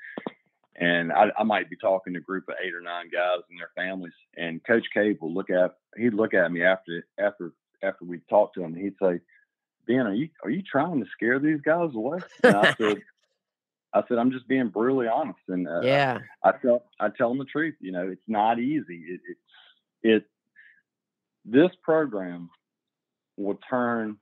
[0.75, 3.59] and I, I might be talking to a group of eight or nine guys and
[3.59, 7.51] their families, and Coach Cave will look at he'd look at me after after
[7.83, 9.19] after we talked to him, and he'd say,
[9.87, 13.01] "Ben, are you are you trying to scare these guys away?" And I said,
[13.93, 17.29] "I said I'm just being brutally honest, and uh, yeah, I, I tell I tell
[17.29, 17.75] them the truth.
[17.79, 19.03] You know, it's not easy.
[19.07, 19.39] It, it's
[20.03, 20.25] it
[21.45, 22.49] this program
[23.37, 24.17] will turn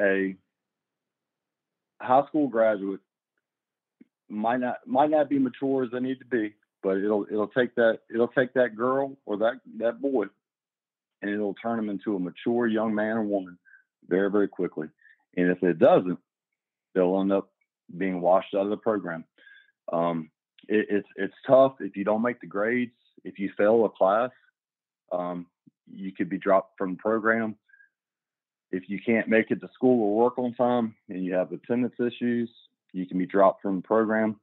[0.00, 0.36] a
[2.00, 3.00] high school graduate
[4.28, 7.74] might not might not be mature as they need to be, but it'll it'll take
[7.76, 10.26] that it'll take that girl or that that boy,
[11.22, 13.58] and it'll turn them into a mature young man or woman
[14.08, 14.88] very very quickly.
[15.36, 16.18] And if it doesn't,
[16.94, 17.50] they'll end up
[17.96, 19.24] being washed out of the program.
[19.92, 20.30] Um,
[20.68, 22.92] it, it's it's tough if you don't make the grades.
[23.24, 24.30] If you fail a class,
[25.10, 25.46] um,
[25.90, 27.56] you could be dropped from the program.
[28.70, 31.94] If you can't make it to school or work on time and you have attendance
[31.98, 32.50] issues,
[32.92, 34.40] you can be dropped from the program.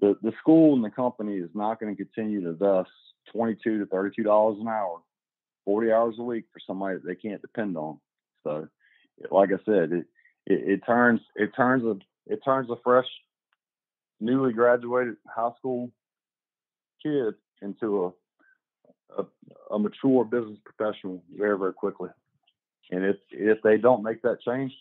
[0.00, 2.90] The, the school and the company is not going to continue to invest
[3.32, 5.00] 22 to 32 dollars an hour,
[5.66, 7.98] 40 hours a week for somebody that they can't depend on.
[8.44, 8.68] So,
[9.30, 10.06] like I said, it
[10.46, 11.96] it, it turns it turns a
[12.32, 13.06] it turns a fresh,
[14.20, 15.90] newly graduated high school
[17.02, 18.14] kid into
[19.18, 19.26] a, a,
[19.74, 22.08] a mature business professional very very quickly.
[22.90, 24.72] And if if they don't make that change,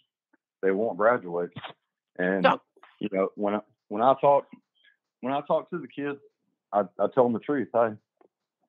[0.61, 1.51] they won't graduate.
[2.17, 2.45] And
[2.99, 4.47] you know, when I, when I talk
[5.21, 6.19] when I talk to the kids,
[6.73, 7.69] I, I tell them the truth.
[7.73, 7.93] Hey,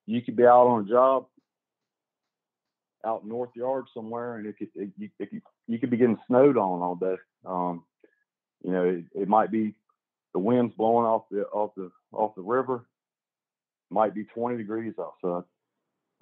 [0.06, 1.26] you could be out on a job
[3.04, 5.28] out North Yard somewhere, and it could it, you, it,
[5.66, 7.16] you could be getting snowed on all day.
[7.46, 7.84] Um,
[8.62, 9.74] you know, it, it, might be
[10.32, 12.84] the wind's blowing off the off the off the river.
[13.90, 15.44] Might be 20 degrees outside.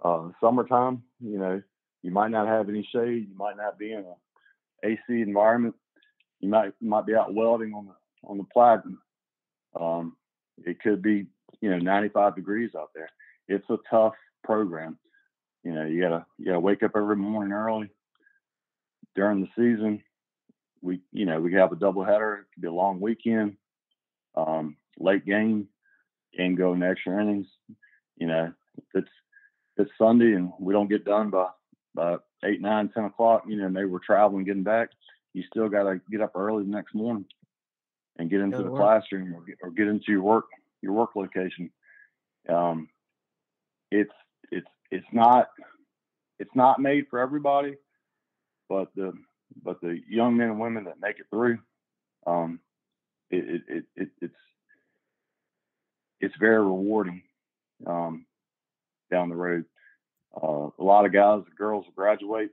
[0.02, 1.60] Uh, summertime, you know,
[2.02, 3.28] you might not have any shade.
[3.28, 5.74] You might not be in a AC environment.
[6.40, 7.94] You might might be out welding on the
[8.24, 9.00] on the platinum.
[9.78, 10.16] Um,
[10.64, 11.26] it could be,
[11.60, 13.08] you know, 95 degrees out there.
[13.48, 14.98] It's a tough program.
[15.64, 17.90] You know, you gotta you gotta wake up every morning early.
[19.14, 20.02] During the season,
[20.80, 22.34] we you know we have a double header.
[22.34, 23.56] It could be a long weekend,
[24.36, 25.68] um, late game,
[26.36, 27.48] game go in extra innings.
[28.16, 28.52] You know,
[28.94, 29.08] it's
[29.76, 31.48] it's Sunday and we don't get done by
[31.94, 33.44] by eight, nine, ten o'clock.
[33.46, 34.90] You know, maybe we're traveling, getting back.
[35.34, 37.26] You still got to get up early the next morning
[38.18, 38.80] and get into the work.
[38.80, 40.46] classroom or get, or get into your work
[40.82, 41.70] your work location.
[42.48, 42.88] Um,
[43.90, 44.12] it's
[44.50, 45.48] it's it's not
[46.38, 47.74] it's not made for everybody,
[48.68, 49.12] but the
[49.62, 51.58] but the young men and women that make it through,
[52.26, 52.60] um,
[53.30, 54.34] it, it, it, it's
[56.20, 57.22] it's very rewarding
[57.86, 58.26] um,
[59.10, 59.64] down the road.
[60.40, 62.50] Uh, a lot of guys, and girls graduate,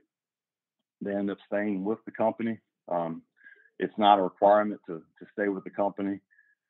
[1.00, 2.58] they end up staying with the company.
[2.88, 3.22] Um,
[3.78, 6.20] it's not a requirement to, to stay with the company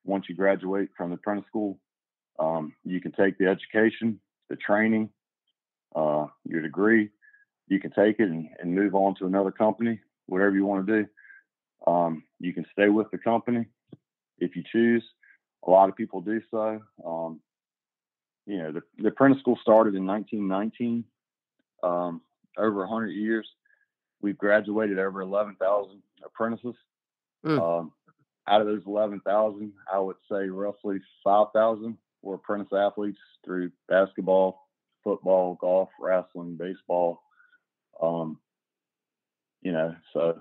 [0.05, 1.79] once you graduate from the apprentice school.
[2.39, 5.11] Um, you can take the education, the training,
[5.95, 7.11] uh, your degree.
[7.69, 11.03] You can take it and, and, move on to another company, whatever you want to
[11.03, 11.91] do.
[11.91, 13.67] Um, you can stay with the company
[14.39, 15.05] if you choose.
[15.67, 16.81] A lot of people do so.
[17.05, 17.41] Um,
[18.47, 21.05] you know, the, the, apprentice school started in 1919,
[21.83, 22.21] um,
[22.57, 23.47] over 100 years.
[24.23, 26.75] We've graduated over 11,000 apprentices.
[27.45, 27.61] Mm.
[27.61, 27.93] Um,
[28.49, 34.69] out of those 11,000, I would say roughly 5,000 were apprentice athletes through basketball,
[35.03, 37.23] football, golf, wrestling, baseball.
[38.01, 38.39] Um,
[39.63, 40.41] you know, so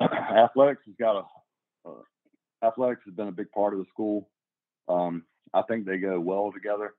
[0.00, 4.28] athletics has got a, uh, athletics has been a big part of the school.
[4.88, 5.24] Um,
[5.54, 6.94] I think they go well together.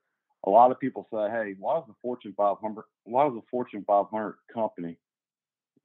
[0.46, 2.84] A lot of people say, "Hey, why is the Fortune 500?
[3.04, 4.98] Why is the Fortune 500 company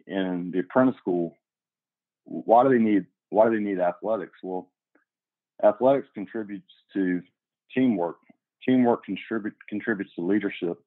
[0.08, 1.36] in the apprentice school
[2.30, 4.38] why do they need why do they need athletics?
[4.42, 4.70] Well,
[5.64, 7.22] athletics contributes to
[7.74, 8.18] teamwork.
[8.66, 10.80] Teamwork contribute, contributes to leadership.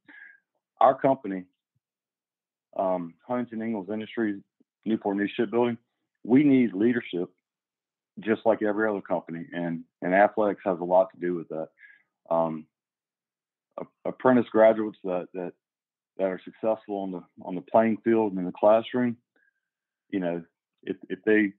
[0.80, 1.45] Our company,
[2.76, 4.43] um, Huntington Ingalls Industries,
[4.85, 5.78] Newport News Shipbuilding,
[6.24, 7.30] we need leadership
[8.21, 11.69] just like every other company, and and athletics has a lot to do with that.
[12.31, 12.67] Um,
[14.05, 15.53] apprentice graduates that that
[16.19, 19.17] that are successful on the on the playing field and in the classroom,
[20.11, 20.43] you know,
[20.83, 21.53] if if they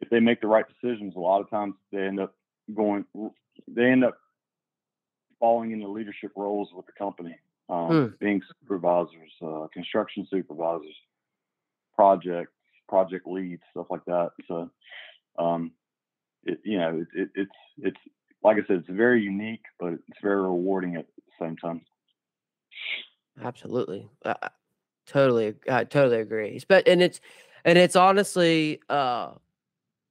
[0.00, 2.34] if they make the right decisions, a lot of times they end up
[2.74, 3.04] going
[3.68, 4.18] they end up
[5.40, 7.36] falling into leadership roles with the company,
[7.68, 8.18] um, mm.
[8.18, 10.94] being supervisors, uh, construction supervisors,
[11.96, 12.52] project
[12.88, 14.30] project leads, stuff like that.
[14.46, 14.70] So,
[16.82, 18.00] know, it, it, it's it's
[18.42, 21.82] like I said, it's very unique, but it's very rewarding at the same time.
[23.42, 24.34] Absolutely, uh,
[25.06, 26.60] totally, I totally agree.
[26.68, 27.20] But and it's
[27.64, 29.32] and it's honestly uh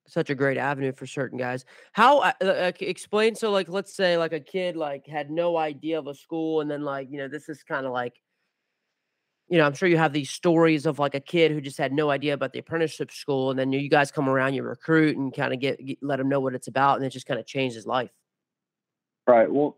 [0.07, 1.65] such a great avenue for certain guys.
[1.93, 5.99] How uh, uh, explain so like let's say like a kid like had no idea
[5.99, 8.15] of a school and then like you know this is kind of like
[9.51, 11.91] you know I'm sure you have these stories of like a kid who just had
[11.91, 15.35] no idea about the apprenticeship school and then you guys come around you recruit and
[15.35, 17.45] kind of get, get let him know what it's about and it just kind of
[17.45, 18.09] changed his life.
[19.27, 19.51] Right.
[19.51, 19.77] Well,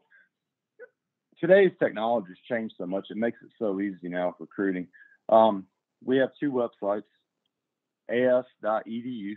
[1.42, 4.88] today's technology has changed so much; it makes it so easy now for recruiting.
[5.28, 5.66] Um,
[6.04, 7.04] we have two websites:
[8.10, 9.36] as.edu.com.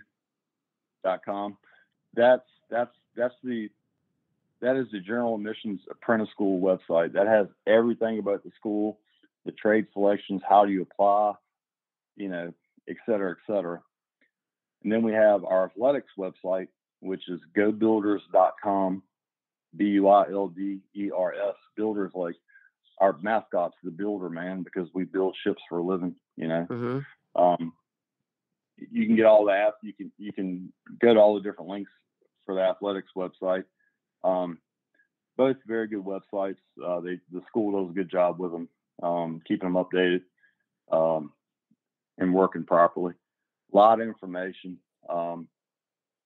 [2.15, 3.71] That's that's that's the
[4.61, 7.15] that is the General Admissions Apprentice School website.
[7.15, 9.01] That has everything about the school,
[9.47, 11.33] the trade selections, how do you apply,
[12.17, 12.53] you know,
[12.89, 13.81] et cetera, et cetera.
[14.83, 16.69] And then we have our athletics website,
[17.01, 19.03] which is gobuilders.com
[19.77, 21.55] B U I L D E R S.
[21.77, 22.37] Builders like
[23.01, 26.15] our mascot's the builder man because we build ships for a living.
[26.37, 27.43] You know, mm-hmm.
[27.43, 27.73] um,
[28.79, 29.75] you can get all that.
[29.83, 31.91] You can you can go to all the different links
[32.45, 33.65] for the athletics website.
[34.25, 34.59] Um,
[35.37, 36.57] both very good websites.
[36.85, 38.69] Uh, they the school does a good job with them,
[39.03, 40.23] um, keeping them updated
[40.91, 41.33] um,
[42.19, 43.15] and working properly.
[43.73, 44.79] A lot of information.
[45.09, 45.49] Um,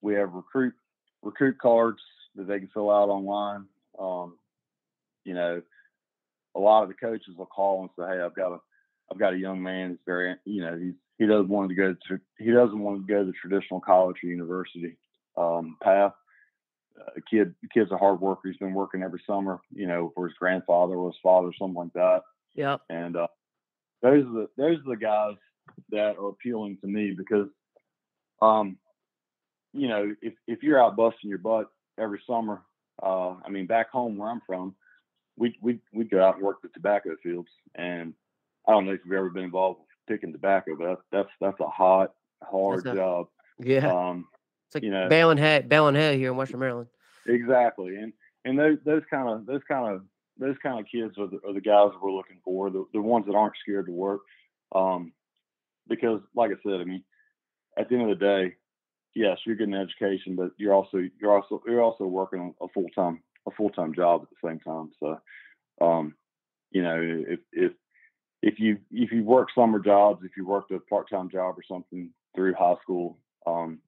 [0.03, 0.75] we have recruit
[1.23, 2.01] recruit cards
[2.37, 3.66] that they can fill out online.
[3.99, 4.37] Um,
[5.25, 5.62] you know,
[6.55, 8.59] a lot of the coaches will call and say, "Hey, I've got a,
[9.11, 11.95] I've got a young man that's very, you know, he's he doesn't want to go
[12.09, 14.97] to, he doesn't want to go the traditional college or university
[15.37, 16.12] um, path.
[16.99, 18.49] Uh, a kid, kid's a hard worker.
[18.49, 21.93] He's been working every summer, you know, for his grandfather or his father, something like
[21.93, 22.23] that.
[22.55, 22.78] Yeah.
[22.88, 23.28] And uh,
[24.03, 25.36] those are the those are the guys
[25.90, 27.48] that are appealing to me because,
[28.42, 28.76] um,
[29.72, 32.62] you know, if if you're out busting your butt every summer.
[33.03, 34.74] Uh, I mean, back home where I'm from,
[35.36, 38.12] we we we go out and work the tobacco fields, and
[38.68, 39.88] I don't know if you've ever been involved with
[40.18, 43.28] picking tobacco, but that's that's, that's a hot, hard a, job.
[43.59, 44.26] Yeah, um,
[44.66, 46.88] it's like you know, baling hay, baling hay here in Western Maryland.
[47.26, 48.12] Exactly, and
[48.44, 50.03] and those those kind of those kind of
[50.41, 53.01] those kind of kids are the, are the guys that we're looking for, the, the
[53.01, 54.22] ones that aren't scared to work.
[54.74, 55.12] Um,
[55.88, 57.05] because, like I said, I mean,
[57.78, 58.55] at the end of the day,
[59.14, 62.88] yes, you're getting an education, but you're also you're also you're also working a full
[62.95, 64.91] time a full time job at the same time.
[65.01, 65.20] So,
[65.84, 66.14] um,
[66.70, 67.72] you know, if if
[68.43, 71.62] if you if you work summer jobs, if you worked a part time job or
[71.68, 73.80] something through high school, um,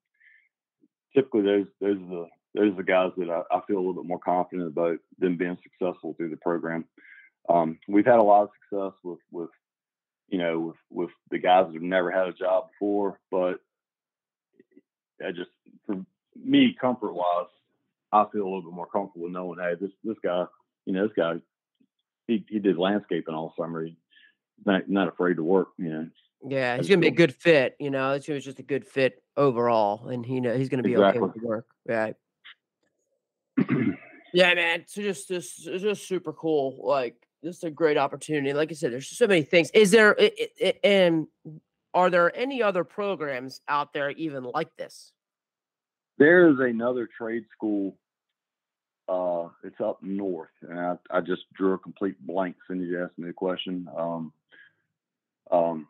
[1.15, 3.95] typically those those are the those are the guys that I, I, feel a little
[3.95, 6.85] bit more confident about them being successful through the program.
[7.49, 9.49] Um, we've had a lot of success with with
[10.29, 13.59] you know with with the guys that have never had a job before, but
[15.25, 15.49] I just
[15.85, 15.95] for
[16.35, 17.47] me comfort wise,
[18.11, 20.45] I feel a little bit more comfortable knowing, hey, this this guy,
[20.85, 21.35] you know, this guy,
[22.27, 23.85] he he did landscaping all summer.
[23.85, 23.95] He's
[24.65, 26.07] not not afraid to work, you know.
[26.45, 27.75] Yeah, he's gonna be a good fit.
[27.79, 31.21] You know, it's just a good fit overall, and he know he's gonna be exactly.
[31.21, 31.65] okay with the work.
[31.87, 32.15] Right.
[34.33, 34.83] Yeah, man.
[34.87, 36.79] So just this is just super cool.
[36.83, 38.53] Like this is a great opportunity.
[38.53, 39.69] Like I said, there's so many things.
[39.73, 40.17] Is there
[40.83, 41.27] and
[41.93, 45.11] are there any other programs out there even like this?
[46.17, 47.97] There is another trade school.
[49.07, 53.17] Uh, it's up north, and I, I just drew a complete blank as you asked
[53.17, 53.87] me the question.
[53.97, 54.31] Um,
[55.51, 55.87] um,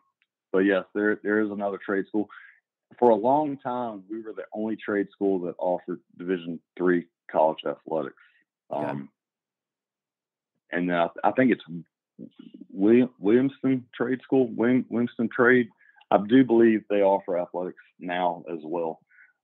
[0.52, 2.28] but yes, there there is another trade school.
[2.98, 7.58] For a long time, we were the only trade school that offered Division three college
[7.66, 8.16] athletics.
[8.70, 9.02] Um, okay.
[10.72, 11.64] And I, I think it's
[12.72, 15.68] William, Williamson Trade School, William, Williamson Trade
[16.10, 19.00] I do believe they offer athletics now as well.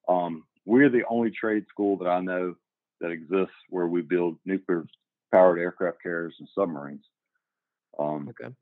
[0.09, 2.55] Um, we're the only trade school that I know
[3.01, 4.85] that exists where we build nuclear
[5.33, 7.05] powered aircraft carriers and submarines.
[7.99, 8.55] Um, okay.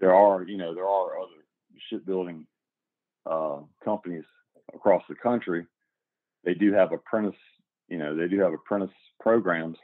[0.00, 1.42] There are, you know, there are other
[1.88, 2.46] shipbuilding
[3.28, 4.24] uh, companies
[4.74, 5.66] across the country.
[6.44, 7.38] They do have apprentice,
[7.88, 9.78] you know, they do have apprentice programs,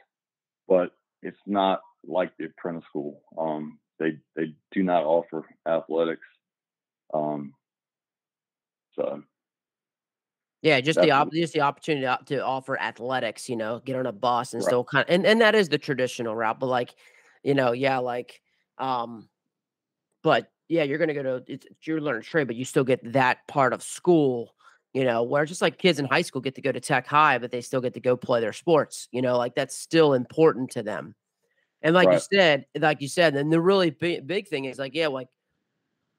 [0.67, 0.91] but
[1.21, 3.21] it's not like the apprentice school.
[3.37, 6.25] Um, they they do not offer athletics
[7.13, 7.53] um,
[8.95, 9.23] so
[10.61, 14.05] yeah, just the op- just the opportunity to, to offer athletics, you know, get on
[14.05, 14.67] a bus and right.
[14.67, 16.95] still kind of, and, and that is the traditional route, but like,
[17.43, 18.41] you know, yeah, like,
[18.77, 19.27] um,
[20.23, 23.47] but yeah, you're gonna go to it's, you're learning trade, but you still get that
[23.47, 24.55] part of school,
[24.93, 27.37] you know, where just like kids in high school get to go to tech high,
[27.37, 30.71] but they still get to go play their sports, you know, like that's still important
[30.71, 31.15] to them.
[31.81, 32.13] And like right.
[32.13, 35.27] you said, like you said, and the really big, big thing is like, yeah, like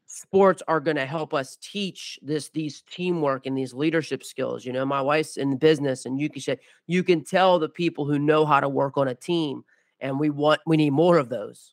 [0.07, 4.73] sports are going to help us teach this these teamwork and these leadership skills you
[4.73, 8.19] know my wife's in business and you can say you can tell the people who
[8.19, 9.65] know how to work on a team
[10.01, 11.73] and we want we need more of those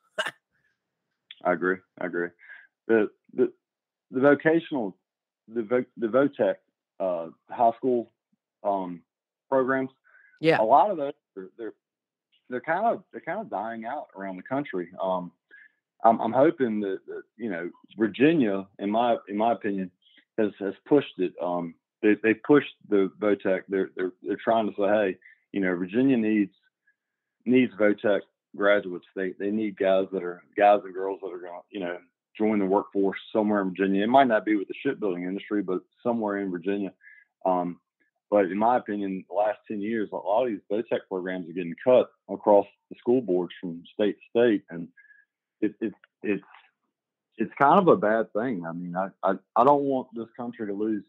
[1.43, 2.29] i agree i agree
[2.91, 3.51] the the
[4.11, 4.95] the vocational
[5.47, 6.55] the the votech
[6.99, 8.11] uh, high school
[8.63, 9.01] um,
[9.49, 9.89] programs.
[10.39, 10.59] Yeah.
[10.59, 11.73] A lot of those they're, they're
[12.49, 14.89] they're kind of they're kind of dying out around the country.
[15.01, 15.31] Um,
[16.03, 19.91] I'm, I'm hoping that, that, you know Virginia, in my in my opinion,
[20.37, 21.33] has has pushed it.
[21.41, 23.61] Um, they they pushed the Votech.
[23.69, 25.17] They're they're they're trying to say, hey,
[25.53, 26.53] you know, Virginia needs
[27.45, 28.21] needs Votech
[28.55, 29.05] graduates.
[29.15, 31.97] They they need guys that are guys and girls that are going you know
[32.41, 34.03] join the workforce somewhere in Virginia.
[34.03, 36.91] It might not be with the shipbuilding industry, but somewhere in Virginia.
[37.45, 37.79] Um,
[38.31, 41.53] but in my opinion, the last 10 years, a lot of these Votech programs are
[41.53, 44.63] getting cut across the school boards from state to state.
[44.69, 44.87] And
[45.59, 46.43] it, it, it's,
[47.37, 48.65] it's kind of a bad thing.
[48.67, 51.03] I mean, I, I, I don't want this country to lose,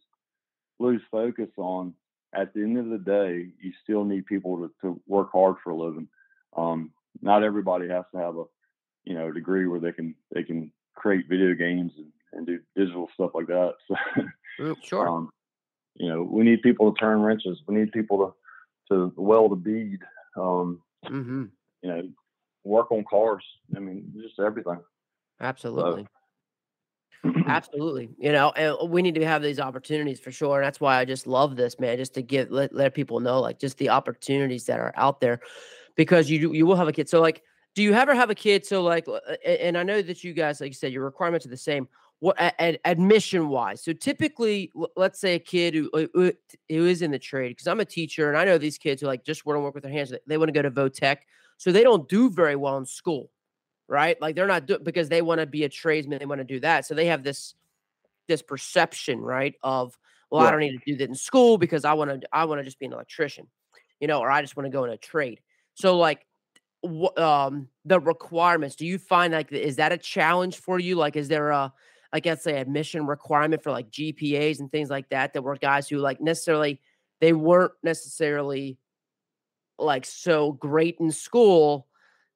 [0.78, 1.94] lose focus on
[2.34, 5.70] at the end of the day, you still need people to, to work hard for
[5.70, 6.08] a living.
[6.56, 8.44] Um, not everybody has to have a,
[9.04, 13.08] you know, degree where they can, they can create video games and, and do digital
[13.14, 13.74] stuff like that.
[14.58, 15.08] So, sure.
[15.08, 15.30] Um,
[15.94, 17.62] you know, we need people to turn wrenches.
[17.66, 18.34] We need people to
[18.94, 20.00] to weld a bead.
[20.36, 21.44] Um, mm-hmm.
[21.80, 22.02] You know,
[22.62, 23.42] work on cars.
[23.74, 24.80] I mean, just everything.
[25.40, 26.06] Absolutely.
[27.24, 27.32] So.
[27.46, 28.10] Absolutely.
[28.18, 30.58] You know, and we need to have these opportunities for sure.
[30.58, 33.40] And that's why I just love this, man, just to give let, let people know
[33.40, 35.40] like just the opportunities that are out there
[35.96, 37.08] because you you will have a kid.
[37.08, 37.42] So like
[37.74, 39.06] do you ever have a kid so like
[39.44, 41.88] and I know that you guys like you said your requirements are the same
[42.22, 46.32] what ad, admission wise so typically let's say a kid who who
[46.68, 49.24] is in the trade because i'm a teacher and i know these kids who like
[49.24, 51.16] just want to work with their hands they want to go to votech
[51.56, 53.28] so they don't do very well in school
[53.88, 56.44] right like they're not do- because they want to be a tradesman they want to
[56.44, 57.54] do that so they have this
[58.28, 59.98] this perception right of
[60.30, 60.46] well yeah.
[60.46, 62.64] i don't need to do that in school because i want to i want to
[62.64, 63.48] just be an electrician
[63.98, 65.40] you know or i just want to go in a trade
[65.74, 66.24] so like
[67.16, 71.28] um the requirements do you find like is that a challenge for you like is
[71.28, 71.72] there a
[72.12, 75.88] I guess say admission requirement for like GPAs and things like that that were guys
[75.88, 76.80] who like necessarily
[77.20, 78.78] they weren't necessarily
[79.78, 81.86] like so great in school,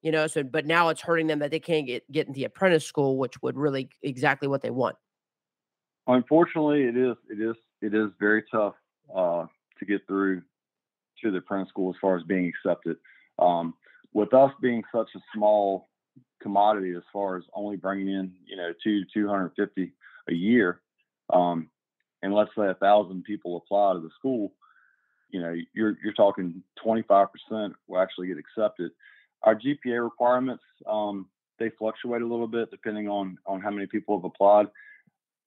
[0.01, 2.85] you know, so but now it's hurting them that they can't get get into apprentice
[2.85, 4.95] school, which would really exactly what they want.
[6.07, 8.73] Unfortunately, it is it is it is very tough
[9.15, 9.45] uh,
[9.77, 10.41] to get through
[11.21, 12.97] to the apprentice school as far as being accepted.
[13.37, 13.75] Um,
[14.17, 15.89] with us being such a small
[16.41, 19.93] commodity as far as only bringing in you know two to 250
[20.29, 20.81] a year
[21.31, 21.69] um,
[22.23, 24.53] and let's say a thousand people apply to the school
[25.29, 27.27] you know you're you're talking 25%
[27.87, 28.91] will actually get accepted.
[29.43, 31.27] Our gpa requirements um,
[31.59, 34.65] they fluctuate a little bit depending on on how many people have applied.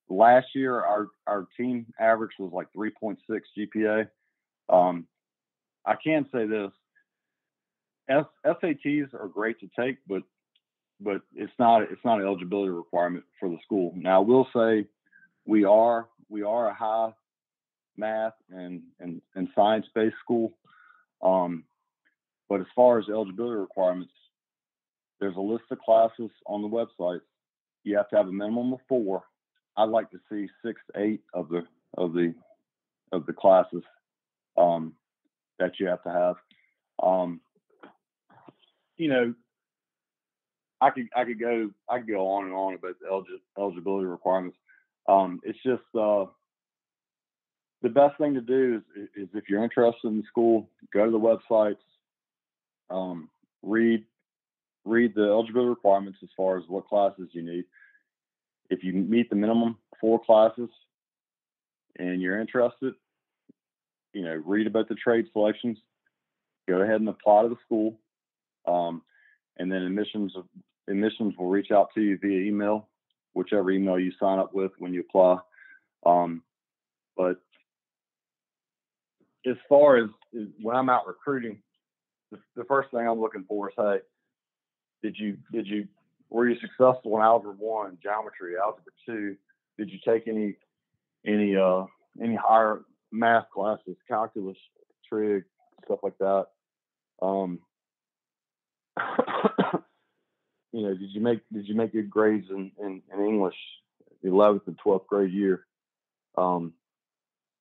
[0.09, 3.17] Last year our our team average was like 3.6
[3.59, 4.09] gpa
[4.69, 5.09] um,
[5.85, 6.71] i can say this
[8.11, 10.23] S- SATs are great to take, but
[11.01, 13.93] but it's not it's not an eligibility requirement for the school.
[13.97, 14.87] Now I will say
[15.47, 17.13] we are we are a high
[17.97, 20.53] math and and, and science based school.
[21.23, 21.65] Um,
[22.49, 24.13] but as far as eligibility requirements,
[25.21, 27.21] there's a list of classes on the website.
[27.85, 29.23] You have to have a minimum of four.
[29.77, 31.63] I'd like to see six, eight of the
[31.97, 32.35] of the
[33.13, 33.83] of the classes
[34.57, 34.95] um,
[35.59, 36.37] that you have to have.
[37.03, 37.41] Um,
[39.01, 39.35] you know,
[40.83, 44.59] I could I could go I could go on and on about the eligibility requirements.
[45.09, 46.27] Um, it's just uh,
[47.83, 51.19] the best thing to do is, is if you're interested in school, go to the
[51.19, 51.77] websites,
[52.91, 53.31] um,
[53.63, 54.05] read
[54.85, 57.65] read the eligibility requirements as far as what classes you need.
[58.69, 60.69] If you meet the minimum four classes
[61.99, 62.95] and you're interested,
[64.13, 65.79] you know, read about the trade selections,
[66.69, 67.99] go ahead and apply to the school.
[68.67, 69.03] Um,
[69.59, 70.33] and then admissions
[70.89, 72.89] admissions will reach out to you via email,
[73.35, 75.39] whichever email you sign up with when you apply.
[76.05, 76.43] Um,
[77.17, 77.41] but
[79.47, 81.63] as far as, as, when I'm out recruiting,
[82.31, 83.99] the, the, first thing I'm looking for is, hey,
[85.03, 85.89] did you did you
[86.29, 89.37] were you successful in algebra one, geometry, algebra two?
[89.79, 90.57] Did you take any
[91.27, 91.85] any uh
[92.23, 92.83] any higher
[93.13, 94.57] math classes, calculus,
[95.09, 95.45] trig,
[95.85, 96.47] stuff like that?
[97.21, 97.61] Um,
[100.73, 103.57] you know, did you make did you make good grades in in, in English,
[104.23, 105.67] eleventh and twelfth grade year?
[106.37, 106.75] Um,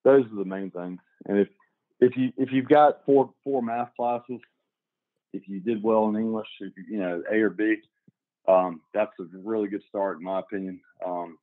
[0.04, 1.00] those are the main things.
[1.26, 1.48] And if
[2.00, 4.40] if you if you've got four four math classes,
[5.34, 7.78] if you did well in English, if you, you know A or B,
[8.48, 10.82] um, that's a really good start in my opinion.
[11.06, 11.38] Um,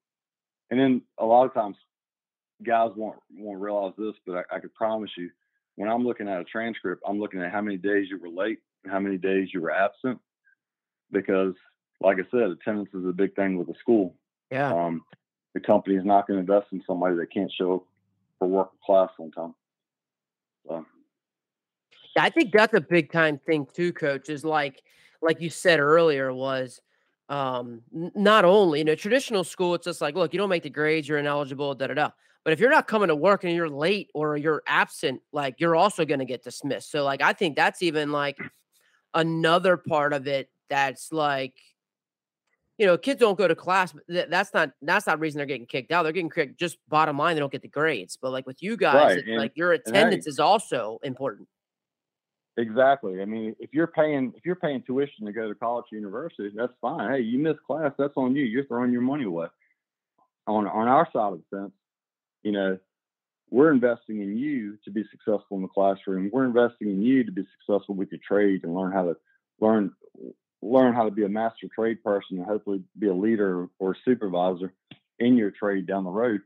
[0.71, 1.77] and then a lot of times,
[2.65, 5.31] guys won't won't realize this, but I, I could promise you,
[5.77, 8.59] when I'm looking at a transcript, I'm looking at how many days you were late,
[8.89, 10.19] how many days you were absent,
[11.11, 11.55] because,
[12.01, 14.17] like I said, attendance is a big thing with the school.
[14.51, 14.73] Yeah.
[14.73, 15.03] Um,
[15.55, 17.83] the company is not going to invest in somebody that can't show up
[18.39, 19.55] for working class on time.
[20.69, 20.85] So.
[22.15, 24.29] Yeah, I think that's a big time thing too, coach.
[24.29, 24.83] Is like
[25.23, 26.81] like you said earlier was
[27.29, 30.63] um n- not only in a traditional school, it's just like, look, you don't make
[30.63, 32.11] the grades, you're ineligible, da da da.
[32.45, 35.75] But if you're not coming to work and you're late or you're absent, like you're
[35.75, 36.91] also going to get dismissed.
[36.91, 38.39] So like I think that's even like
[39.15, 41.55] another part of it that's like
[42.79, 43.95] you know, kids don't go to class.
[44.07, 46.03] Th- that's not that's not the reason they're getting kicked out.
[46.03, 46.59] They're getting kicked.
[46.61, 48.19] Just bottom line, they don't get the grades.
[48.21, 49.27] But like with you guys, Right.
[49.27, 51.49] And, like your attendance is also important.
[52.59, 53.23] exactly.
[53.23, 56.51] I mean, if you're paying if you're paying tuition to go to college or university,
[56.55, 57.11] that's fine.
[57.13, 58.45] Hey, you miss class, that's on you.
[58.45, 59.47] You're throwing your money away.
[60.47, 61.73] On on our side of the fence,
[62.43, 62.79] you know,
[63.51, 66.31] we're investing in you to be successful in the classroom.
[66.33, 69.17] We're investing in you to be successful with your trade and learn how to
[69.61, 69.93] learn
[70.63, 74.73] learn how to be a master trade person and hopefully be a leader or supervisor
[75.19, 76.41] in your trade down the road.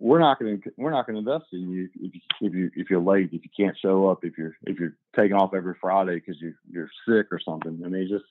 [0.00, 2.70] We're not going to we're not going to invest in you if you if you
[2.76, 5.74] if you're late, if you can't show up, if you're if you're taking off every
[5.80, 7.80] Friday because you you're sick or something.
[7.84, 8.24] I mean, just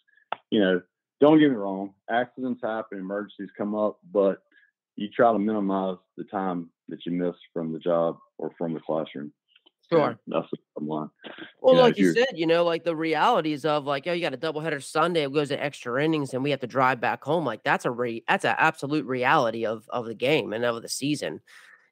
[0.50, 0.82] you know,
[1.20, 1.93] don't get me wrong.
[2.10, 4.41] Accidents happen, emergencies come up, but
[4.98, 8.80] you try to minimize the time that you miss from the job or from the
[8.82, 9.32] classroom.
[9.89, 10.20] Yeah, Sure.
[10.28, 11.10] that's the bottom line.
[11.62, 14.22] Well, You know, like you said, you know, like the realities of like, oh, you
[14.22, 17.24] got a doubleheader Sunday, it goes to extra innings, and we have to drive back
[17.24, 17.45] home.
[17.45, 20.89] Like that's a re that's an absolute reality of of the game and of the
[20.89, 21.39] season,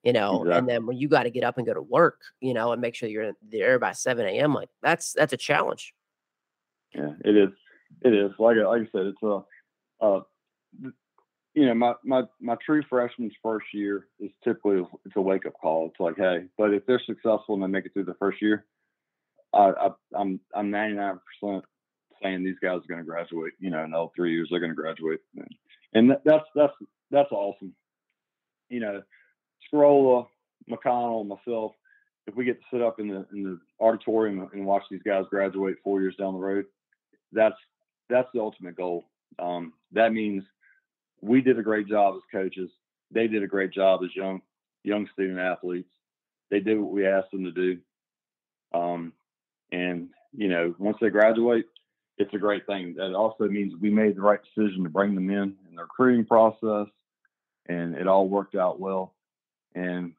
[0.04, 0.44] you know.
[0.58, 2.82] And then when you got to get up and go to work, you know, and
[2.82, 4.54] make sure you're there by seven a.m.
[4.54, 5.94] Like that's that's a challenge.
[6.94, 7.50] Yeah, it is.
[8.04, 8.32] It is.
[8.40, 9.42] Like I- like I said, it's a,
[10.02, 10.22] uh,
[11.56, 15.54] you know, my my my true freshman's first year is typically it's a wake up
[15.60, 15.88] call.
[15.88, 18.66] It's like, hey, but if they're successful and they make it through the first year,
[19.54, 21.66] I, I I'm I'm 99 percent
[22.22, 23.54] saying these guys are going to graduate.
[23.60, 25.22] You know, in all three years they're going to graduate,
[25.94, 26.74] and, that's that's
[27.10, 27.74] that's awesome.
[28.70, 29.02] You know,
[29.74, 30.28] Scarola,
[30.70, 31.72] McConnell, myself,
[32.28, 35.24] if we get to sit up in the in the auditorium and watch these guys
[35.30, 36.66] graduate four years down the road,
[37.32, 37.56] that's
[38.10, 39.06] that's the ultimate goal.
[39.40, 40.44] Um, that means
[41.26, 42.70] we did a great job as coaches.
[43.12, 44.42] They did a great job as young
[44.84, 45.90] young student athletes.
[46.52, 47.80] They did what we asked them to do.
[48.74, 49.14] Um,
[49.72, 51.66] and you know, once they graduate,
[52.18, 52.96] it's a great thing.
[52.98, 56.26] That also means we made the right decision to bring them in in the recruiting
[56.26, 56.88] process,
[57.68, 59.14] and it all worked out well.
[59.74, 60.14] And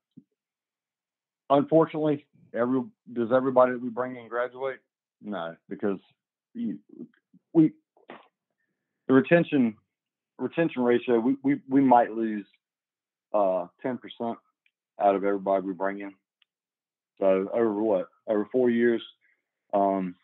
[1.48, 2.82] unfortunately, every
[3.12, 4.80] does everybody that we bring in graduate?
[5.22, 5.98] No, because
[6.54, 6.78] we
[7.54, 9.76] the retention
[10.38, 12.46] retention ratio we we, we might lose
[13.32, 14.38] uh ten percent
[15.00, 16.12] out of everybody we bring in.
[17.18, 19.02] So over what over four years,
[19.72, 20.14] um,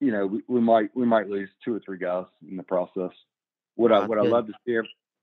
[0.00, 3.10] you know we, we might we might lose two or three guys in the process.
[3.76, 4.78] Would I would I love to see?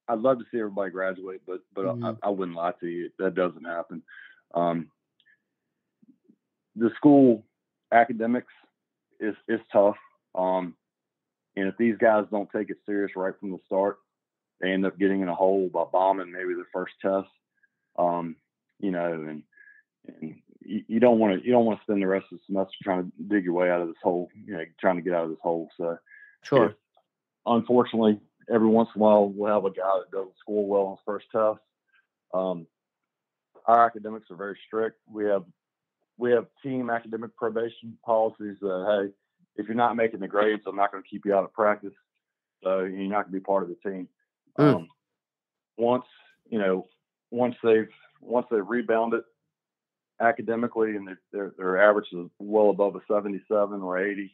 [0.08, 2.18] I'd love to see everybody graduate, but but I, Mhm.
[2.24, 3.10] I wouldn't lie to you.
[3.20, 4.04] That doesn't happen.
[4.54, 4.92] Um,
[6.76, 7.44] the school
[7.92, 8.54] academics
[9.20, 9.98] is is tough.
[10.36, 10.76] Um,
[11.56, 14.00] and if these guys don't take it serious right from the start,
[14.64, 17.28] they end up getting in a hole by bombing maybe the first test.
[18.00, 18.38] Um,
[18.80, 19.44] you know, and,
[20.08, 22.44] and you, you don't want to you don't want to spend the rest of the
[22.48, 24.30] semester trying to dig your way out of this hole.
[24.34, 25.70] You know, trying to get out of this hole.
[25.78, 25.98] So
[26.44, 26.66] Sure.
[26.68, 26.76] if,
[27.46, 28.20] unfortunately,
[28.54, 31.04] every once in a while we'll have a guy that doesn't score well on his
[31.06, 31.60] first test.
[32.34, 32.68] Um,
[33.66, 34.98] our academics are very strict.
[35.12, 35.44] We have
[36.18, 39.14] we have team academic probation policies that hey,
[39.62, 41.94] if you're not making the grades, I'm not going to keep you out of practice.
[42.64, 44.08] So you're not going to be part of the team.
[44.60, 44.76] Mm.
[44.76, 44.88] Um,
[45.78, 46.06] once
[46.50, 46.86] you know,
[47.32, 47.90] once they've
[48.22, 49.24] once they've rebounded
[50.22, 54.32] academically and their their, average is well above a 77 or 80,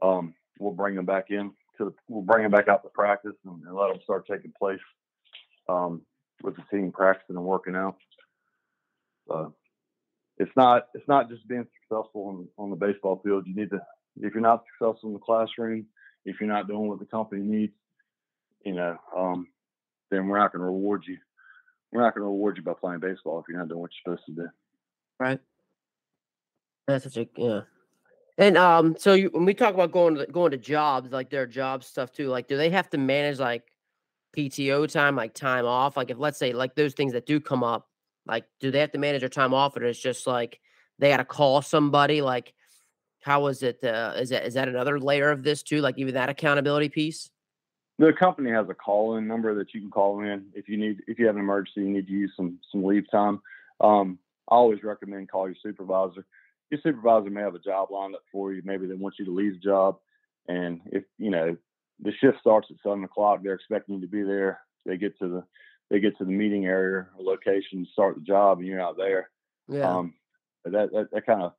[0.00, 3.36] um, we'll bring them back in to the, we'll bring them back out to practice
[3.44, 4.80] and, and let them start taking place
[5.68, 6.02] um,
[6.42, 7.96] with the team practicing and working out.
[9.28, 9.54] So
[10.38, 13.46] it's not it's not just being successful on, on the baseball field.
[13.46, 13.80] You need to
[14.16, 15.86] if you're not successful in the classroom,
[16.24, 17.72] if you're not doing what the company needs,
[18.64, 19.48] you know, um,
[20.10, 21.18] then we're not going to reward you.
[21.92, 24.16] We're not going to reward you by playing baseball if you're not doing what you're
[24.16, 24.48] supposed to do.
[25.18, 25.40] Right.
[26.86, 27.60] That's such a yeah.
[28.38, 31.46] And um, so you, when we talk about going to going to jobs, like their
[31.46, 33.62] job stuff too, like do they have to manage like
[34.36, 35.96] PTO time, like time off?
[35.96, 37.88] Like if let's say like those things that do come up,
[38.26, 40.60] like do they have to manage their time off, or it's just like
[40.98, 42.22] they got to call somebody?
[42.22, 42.54] Like
[43.22, 43.84] how is it?
[43.84, 45.80] Uh, is that is that another layer of this too?
[45.80, 47.30] Like even that accountability piece?
[47.98, 51.18] The company has a call-in number that you can call in if you need if
[51.18, 53.40] you have an emergency, you need to use some some leave time.
[53.80, 54.18] Um,
[54.50, 56.24] I always recommend call your supervisor.
[56.70, 58.62] Your supervisor may have a job lined up for you.
[58.64, 59.98] Maybe they want you to leave the job,
[60.48, 61.56] and if you know
[62.00, 64.60] the shift starts at seven o'clock, they're expecting you to be there.
[64.84, 65.44] They get to the
[65.90, 69.30] they get to the meeting area or location, start the job, and you're not there.
[69.68, 69.98] Yeah.
[69.98, 70.14] Um,
[70.64, 71.52] that that, kind of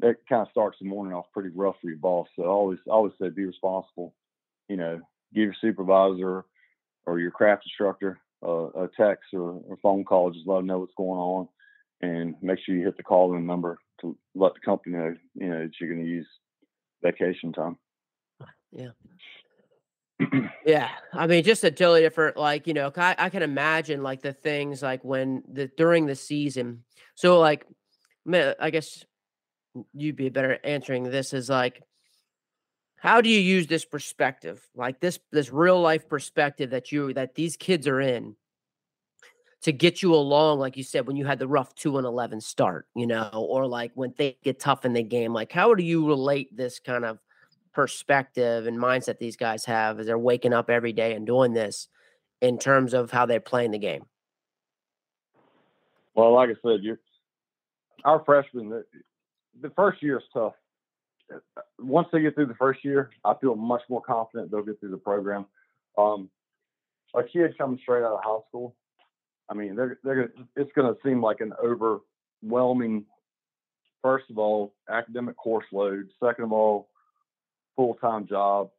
[0.00, 2.28] that kind of starts the morning off pretty rough for your boss.
[2.36, 4.14] So I always I always say be responsible.
[4.68, 5.00] You know,
[5.34, 6.44] give your supervisor
[7.06, 10.80] or your craft instructor uh, a text or a phone call, just let them know
[10.80, 11.48] what's going on,
[12.02, 15.48] and make sure you hit the call in number to let the company know you
[15.48, 16.28] know that you're going to use
[17.02, 17.76] vacation time.
[18.72, 18.90] Yeah.
[20.66, 24.22] Yeah, I mean, just a totally different, like you know, I, I can imagine like
[24.22, 26.84] the things like when the during the season.
[27.14, 27.66] So like,
[28.32, 29.04] I guess
[29.92, 31.82] you'd be better answering this is like,
[33.04, 37.34] how do you use this perspective, like this this real life perspective that you that
[37.34, 38.34] these kids are in,
[39.60, 42.40] to get you along, like you said, when you had the rough two and eleven
[42.40, 45.84] start, you know, or like when they get tough in the game, like how do
[45.84, 47.18] you relate this kind of
[47.74, 51.88] perspective and mindset these guys have as they're waking up every day and doing this
[52.40, 54.06] in terms of how they're playing the game?
[56.14, 56.96] Well, like I said, you
[58.06, 58.84] our freshmen, the,
[59.60, 60.54] the first year is tough.
[61.78, 64.90] Once they get through the first year, I feel much more confident they'll get through
[64.90, 65.46] the program.
[65.96, 66.28] Um,
[67.14, 68.74] a kid coming straight out of high school,
[69.48, 73.04] I mean, they're they're it's going to seem like an overwhelming.
[74.02, 76.08] First of all, academic course load.
[76.22, 76.88] Second of all,
[77.76, 78.70] full time job.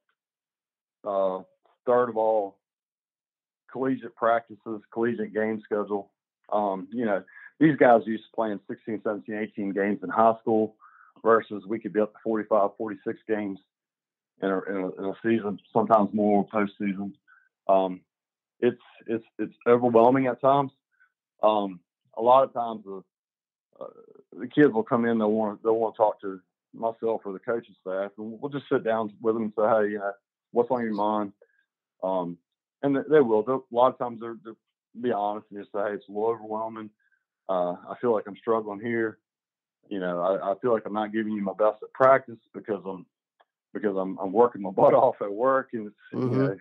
[1.04, 1.40] Uh,
[1.86, 2.58] third of all,
[3.72, 6.12] collegiate practices, collegiate game schedule.
[6.52, 7.24] Um, you know,
[7.60, 10.76] these guys used to playing 16, 17, 18 games in high school
[11.24, 13.60] versus we could be up to 45, 46 games
[14.42, 17.14] in a, in a, in a season, sometimes more postseason.
[17.68, 18.02] Um,
[18.60, 20.72] it's it's it's overwhelming at times.
[21.44, 21.80] Um,
[22.18, 23.04] a lot of times the
[23.80, 23.88] uh,
[24.38, 26.40] the kids will come in, they'll want they'll want to talk to
[26.74, 29.92] myself or the coaching staff, and we'll just sit down with them and say, hey,
[29.92, 30.12] you know,
[30.52, 31.32] what's on your mind?
[32.04, 32.38] Um,
[32.84, 33.44] and they will.
[33.44, 34.58] They'll, a lot of times they're, they'll
[35.02, 36.90] be honest and just say, hey, it's a little overwhelming.
[37.50, 39.20] Uh, I feel like I'm struggling here.
[39.88, 42.84] You know, I, I, feel like I'm not giving you my best at practice because
[42.86, 43.06] I'm
[43.74, 46.34] because I'm I'm working my butt off at work and it's mm-hmm.
[46.34, 46.58] you know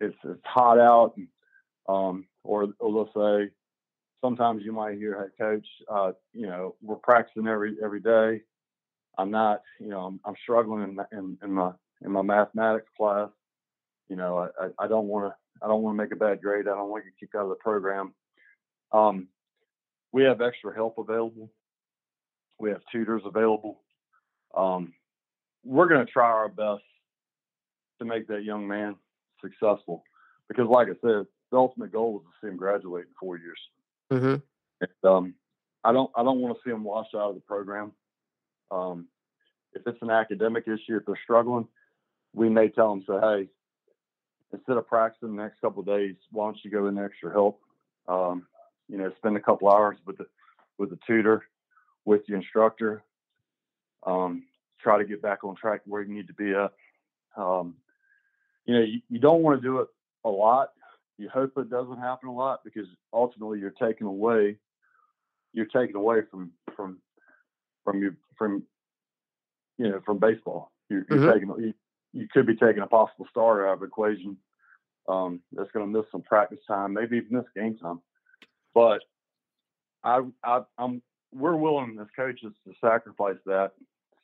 [0.00, 1.28] it's it's hot out and
[1.88, 3.50] um or or they'll say
[4.20, 8.42] sometimes you might hear hey coach uh you know we're practicing every every day
[9.18, 11.72] I'm not, you know, I'm, I'm struggling in, in, in, my
[12.02, 13.28] in my mathematics class.
[14.08, 16.68] You know, I, I don't want to I don't want to make a bad grade.
[16.68, 18.14] I don't want to get kicked out of the program.
[18.92, 19.26] Um,
[20.12, 21.50] we have extra help available.
[22.58, 23.80] We have tutors available.
[24.54, 24.92] Um,
[25.64, 26.82] we're going to try our best
[27.98, 28.96] to make that young man
[29.40, 30.02] successful
[30.48, 33.58] because, like I said, the ultimate goal is to see him graduate in four years.
[34.12, 34.36] Mm-hmm.
[34.80, 35.34] And, um,
[35.84, 37.92] I don't I don't want to see him washed out of the program.
[38.70, 39.06] Um,
[39.72, 41.68] if it's an academic issue, if they're struggling,
[42.34, 43.48] we may tell them, say, hey,
[44.52, 47.60] instead of practicing the next couple of days, why don't you go in extra help?
[48.08, 48.46] Um,
[48.88, 50.26] you know, spend a couple hours with the
[50.78, 51.44] with the tutor,
[52.08, 53.02] with the instructor.
[54.06, 54.44] Um,
[54.80, 56.72] try to get back on track where you need to be at.
[57.36, 57.74] Um,
[58.64, 59.88] you know, you, you don't want to do it
[60.24, 60.70] a lot.
[61.18, 64.56] You hope it doesn't happen a lot because ultimately you're taking away
[65.52, 66.98] you're taking away from from
[67.84, 68.62] from your from
[69.76, 70.70] you know from baseball.
[70.88, 71.32] You're, you're mm-hmm.
[71.32, 71.74] taking you,
[72.12, 74.36] you could be taking a possible starter out of the equation
[75.08, 78.00] um, that's going to miss some practice time, maybe even miss game time.
[78.74, 79.00] But
[80.04, 81.02] I, I I'm
[81.32, 83.72] we're willing as coaches to sacrifice that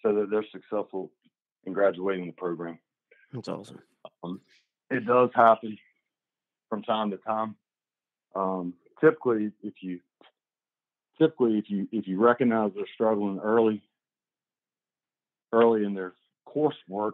[0.03, 1.11] so that they're successful
[1.65, 2.79] in graduating the program.
[3.33, 3.81] That's awesome.
[4.23, 4.41] Um,
[4.91, 5.79] it does happen
[6.69, 7.57] from time to time.
[8.35, 10.01] Um, typically, if you
[11.19, 13.83] typically if you if you recognize they're struggling early
[15.53, 16.15] early in their
[16.49, 17.13] coursework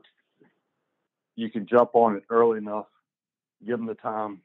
[1.36, 2.86] you can jump on it early enough
[3.66, 4.40] give them the time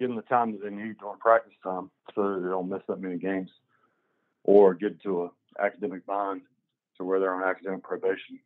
[0.00, 2.82] give them the time that they need during practice time so that they don't miss
[2.88, 3.50] that many games
[4.46, 5.30] or get to a
[5.62, 6.42] academic bind
[6.96, 8.38] to where they're on academic probation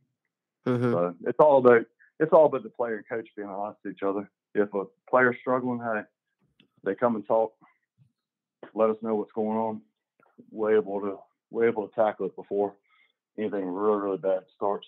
[0.66, 0.92] mm-hmm.
[0.92, 1.82] so it's all about
[2.18, 5.36] it's all about the player and coach being honest to each other if a player's
[5.40, 6.02] struggling hey
[6.84, 7.52] they come and talk
[8.74, 9.80] let us know what's going on
[10.50, 11.18] we're able to
[11.50, 12.74] we're able to tackle it before
[13.38, 14.86] anything really really bad starts.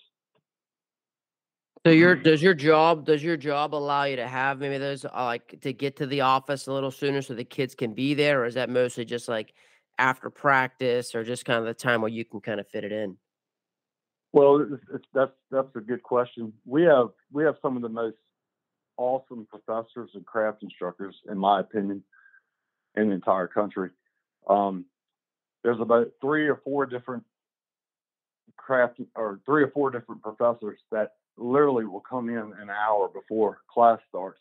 [1.85, 5.09] So your does your job does your job allow you to have maybe those uh,
[5.15, 8.41] like to get to the office a little sooner so the kids can be there,
[8.41, 9.53] or is that mostly just like
[9.97, 12.91] after practice, or just kind of the time where you can kind of fit it
[12.91, 13.17] in?
[14.31, 16.53] Well, it's, it's, that's that's a good question.
[16.65, 18.17] We have we have some of the most
[18.97, 22.03] awesome professors and craft instructors, in my opinion,
[22.95, 23.89] in the entire country.
[24.49, 24.85] Um,
[25.63, 27.23] there's about three or four different
[28.57, 33.59] craft or three or four different professors that literally will come in an hour before
[33.71, 34.39] class starts.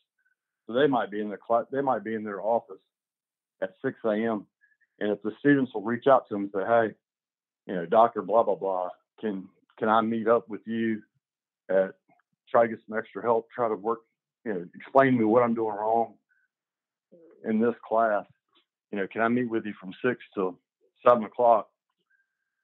[0.66, 2.80] So they might be in the class, they might be in their office
[3.62, 4.46] at 6 a.m.
[5.00, 6.94] And if the students will reach out to them and say, "Hey,
[7.66, 8.90] you know, Doctor blah blah blah,
[9.20, 9.48] can
[9.78, 11.02] can I meet up with you
[11.68, 11.94] at
[12.50, 14.00] try to get some extra help, try to work,
[14.44, 16.14] you know, explain to me what I'm doing wrong
[17.44, 18.26] in this class.
[18.90, 20.58] You know, can I meet with you from six till
[21.04, 21.68] seven o'clock?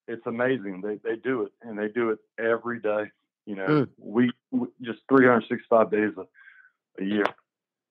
[0.07, 0.83] It's amazing.
[0.83, 3.05] They they do it and they do it every day.
[3.47, 3.89] You know, mm.
[3.99, 7.25] we, we, just 365 days a, a year.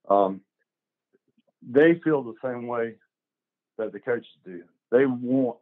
[0.07, 0.41] Um,
[1.67, 2.95] they feel the same way
[3.77, 4.63] that the coaches do.
[4.91, 5.57] They want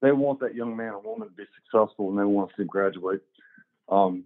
[0.00, 2.66] they want that young man or woman to be successful and they want to see
[2.66, 3.20] graduate.
[3.88, 4.24] Um,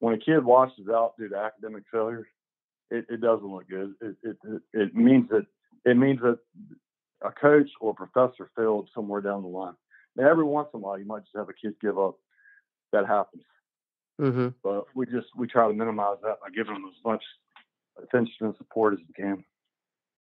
[0.00, 2.26] when a kid washes out due to academic failure,
[2.90, 3.94] it, it doesn't look good.
[4.00, 5.46] It, it, it, it means that
[5.84, 6.38] it means that
[7.22, 9.74] a coach or a professor failed somewhere down the line.
[10.16, 12.16] Now, every once in a while, you might just have a kid give up.
[12.92, 13.44] That happens.
[14.20, 14.48] Mm-hmm.
[14.62, 17.22] But we just we try to minimize that by giving them as much
[18.02, 19.44] attention and support as we can.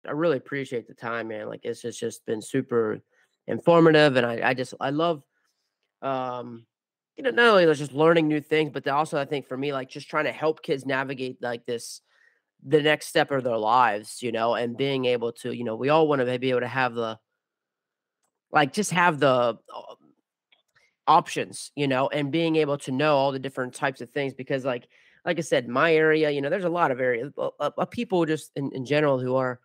[0.08, 1.48] I really appreciate the time, man.
[1.48, 3.00] Like it's just, just been super
[3.48, 5.24] informative, and I, I just I love,
[6.02, 6.66] um,
[7.16, 9.90] you know, not only just learning new things, but also I think for me, like
[9.90, 12.02] just trying to help kids navigate like this,
[12.66, 15.90] the next step of their lives, you know, and being able to, you know, we
[15.90, 17.20] all want to be able to have the,
[18.52, 19.58] like, just have the
[21.08, 24.66] options, you know, and being able to know all the different types of things because,
[24.66, 24.88] like,
[25.26, 27.86] like I said, my area, you know, there's a lot of areas of uh, uh,
[27.86, 29.60] people just in, in general who are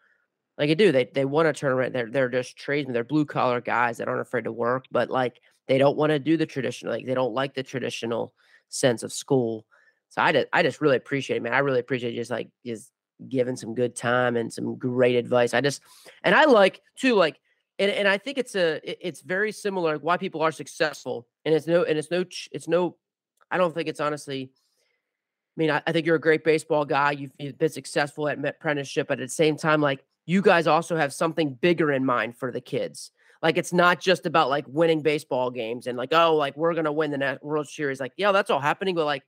[0.59, 0.91] like I do.
[0.91, 1.95] They they want to turn around.
[1.95, 2.93] They're they're just tradesmen.
[2.93, 6.19] They're blue collar guys that aren't afraid to work, but like they don't want to
[6.19, 6.93] do the traditional.
[6.93, 8.35] Like they don't like the traditional
[8.69, 9.65] sense of school.
[10.09, 11.55] So I just I just really appreciate it, man.
[11.55, 12.91] I really appreciate just like just
[13.29, 15.55] giving some good time and some great advice.
[15.55, 15.81] I just
[16.25, 17.39] and I like too like
[17.79, 21.69] and and I think it's a it's very similar why people are successful and it's
[21.69, 22.97] no and it's no it's no
[23.51, 24.51] I don't think it's honestly
[25.57, 27.11] I mean, I, I think you're a great baseball guy.
[27.11, 30.95] You've, you've been successful at apprenticeship, but at the same time, like you guys also
[30.95, 33.13] have something bigger in mind for the kids.
[33.43, 36.93] Like it's not just about like winning baseball games and like oh like we're gonna
[36.93, 37.99] win the World Series.
[37.99, 39.23] Like yeah, that's all happening, but like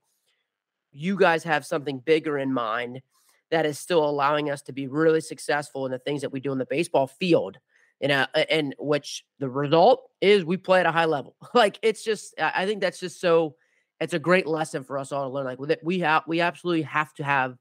[0.91, 3.01] you guys have something bigger in mind
[3.49, 6.51] that is still allowing us to be really successful in the things that we do
[6.51, 7.57] in the baseball field.
[7.99, 11.35] And uh, and which the result is we play at a high level.
[11.55, 13.55] like it's just I think that's just so
[13.99, 15.45] it's a great lesson for us all to learn.
[15.45, 17.57] Like we have we absolutely have to have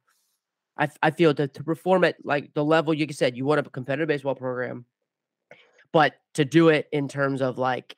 [0.81, 3.71] I, I feel to, to perform at like the level you said you want a
[3.71, 4.87] competitive baseball program,
[5.93, 7.97] but to do it in terms of like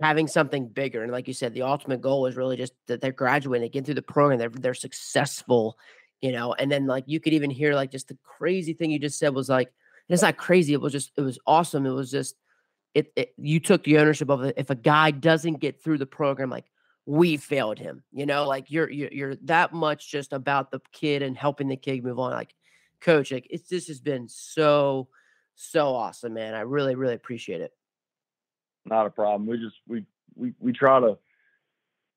[0.00, 1.02] having something bigger.
[1.02, 3.84] And like you said, the ultimate goal is really just that they're graduating, they get
[3.84, 5.76] through the program, they're they're successful,
[6.20, 6.54] you know.
[6.54, 9.34] And then like you could even hear like just the crazy thing you just said
[9.34, 9.72] was like
[10.08, 10.72] it's not crazy.
[10.72, 11.84] It was just it was awesome.
[11.84, 12.36] It was just
[12.94, 14.54] it, it you took the ownership of it.
[14.56, 16.66] If a guy doesn't get through the program, like
[17.06, 18.02] we failed him.
[18.12, 21.76] You know, like you're you're, you're that much just about the kid and helping the
[21.76, 22.32] kid move on.
[22.32, 22.54] Like,
[23.00, 25.08] coach, like it's this has been so
[25.54, 26.54] so awesome, man.
[26.54, 27.72] I really really appreciate it.
[28.86, 29.46] Not a problem.
[29.46, 30.04] We just we
[30.34, 31.18] we we try to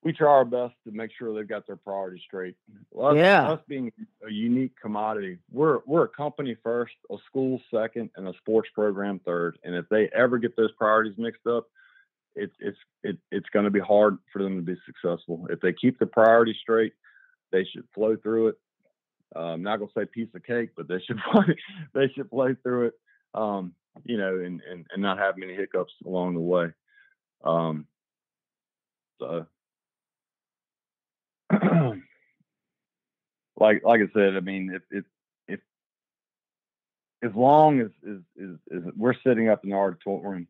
[0.04, 2.56] we try our best to make sure they've got their priorities straight.
[2.98, 3.50] Us, yeah.
[3.50, 3.92] Us being
[4.26, 9.20] a unique commodity, we're we're a company first, a school second, and a sports program
[9.26, 9.58] third.
[9.64, 11.68] And if they ever get those priorities mixed up,
[12.38, 15.48] it's it's it, it's going to be hard for them to be successful.
[15.50, 16.94] If they keep the priority straight,
[17.52, 18.56] they should flow through it.
[19.36, 21.44] Uh, I'm not going to say piece of cake, but they should flow,
[21.94, 22.94] they should flow through it.
[23.34, 23.74] Um,
[24.06, 26.68] you know, and, and and not have many hiccups along the way.
[27.44, 27.88] Um,
[29.20, 29.46] so,
[33.60, 35.06] like like I said, I mean, if if
[35.48, 35.60] if
[37.24, 40.48] as long as is, is we're sitting up in the auditorium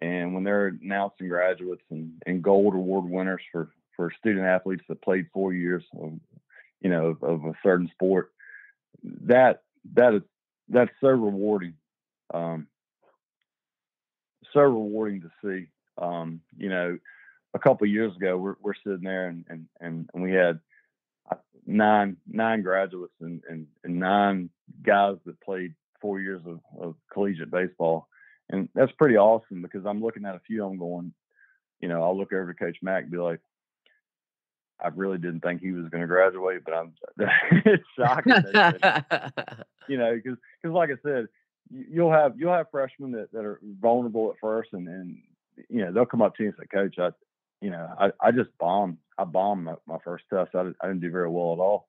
[0.00, 5.02] and when they're announcing graduates and, and gold award winners for, for student athletes that
[5.02, 6.12] played four years of,
[6.80, 8.30] you know, of, of a certain sport,
[9.02, 9.62] that,
[9.94, 10.22] that is,
[10.68, 11.74] that's so rewarding.
[12.32, 12.68] Um,
[14.52, 15.66] so rewarding to see.
[15.96, 16.98] Um, you know,
[17.54, 19.66] a couple years ago, we're, we're sitting there and, and,
[20.14, 20.60] and, we had
[21.30, 24.50] uh, nine, nine graduates and, and, and nine
[24.82, 28.06] guys that played four years of, of collegiate baseball
[28.50, 31.12] and that's pretty awesome because I'm looking at a few of them going,
[31.80, 33.40] you know, I'll look over to Coach Mack and be like,
[34.80, 36.92] I really didn't think he was going to graduate, but I'm
[37.64, 38.32] it's shocking.
[39.88, 41.28] you know, because because like I said,
[41.70, 45.18] you'll have you'll have freshmen that, that are vulnerable at first, and and
[45.68, 47.10] you know they'll come up to you and say, Coach, I
[47.60, 50.54] you know I, I just bombed I bombed my, my first test.
[50.54, 51.88] I, I didn't do very well at all,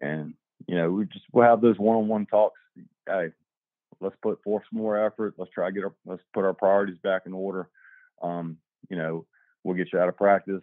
[0.00, 0.34] and
[0.66, 2.60] you know we just we'll have those one on one talks.
[3.06, 3.28] Hey,
[4.00, 5.34] let's put forth some more effort.
[5.36, 7.68] Let's try to get our let's put our priorities back in order.
[8.22, 8.58] Um,
[8.88, 9.26] you know,
[9.62, 10.62] we'll get you out of practice.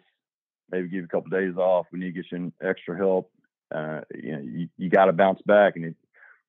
[0.72, 1.88] Maybe give you a couple of days off.
[1.92, 3.32] We need to get you extra help.
[3.74, 5.96] Uh, you know, you, you got to bounce back, and it,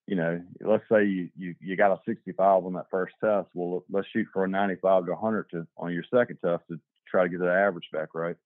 [0.07, 3.49] you know, let's say you, you, you got a 65 on that first test.
[3.55, 6.79] Well, let's shoot for a 95 to 100 to, on your second test to
[7.11, 8.37] try to get that average back right.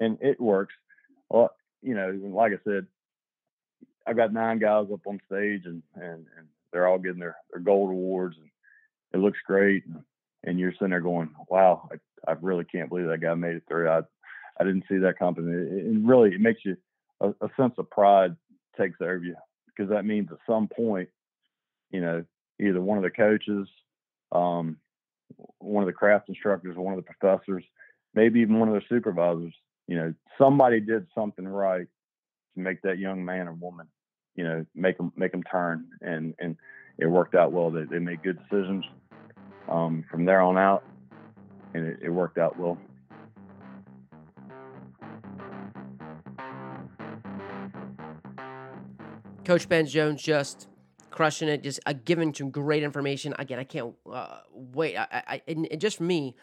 [0.00, 0.74] And it works.
[1.28, 1.50] Well,
[1.82, 2.86] you know, like I said,
[4.06, 7.62] I've got nine guys up on stage and, and, and they're all getting their, their
[7.62, 8.50] gold awards and
[9.14, 9.86] it looks great.
[9.86, 10.02] And,
[10.42, 13.62] and you're sitting there going, wow, I, I really can't believe that guy made it
[13.68, 13.88] through.
[13.88, 14.00] I,
[14.60, 15.48] I didn't see that coming.
[15.48, 16.76] And really, it makes you
[17.20, 18.36] a, a sense of pride
[18.76, 19.36] takes over you
[19.66, 21.08] because that means at some point,
[21.90, 22.24] you know,
[22.60, 23.68] either one of the coaches,
[24.32, 24.76] um,
[25.58, 27.64] one of the craft instructors, one of the professors,
[28.14, 29.54] maybe even one of their supervisors,
[29.86, 31.86] you know, somebody did something right
[32.54, 33.86] to make that young man or woman,
[34.36, 36.56] you know, make them make them turn, and and
[36.98, 37.70] it worked out well.
[37.70, 38.84] They they made good decisions
[39.68, 40.84] um, from there on out,
[41.74, 42.78] and it, it worked out well.
[49.44, 50.68] Coach Ben Jones just
[51.10, 53.34] crushing it, just uh, giving some great information.
[53.38, 54.96] Again, I can't uh, wait.
[54.96, 56.34] I, I, and, and just me,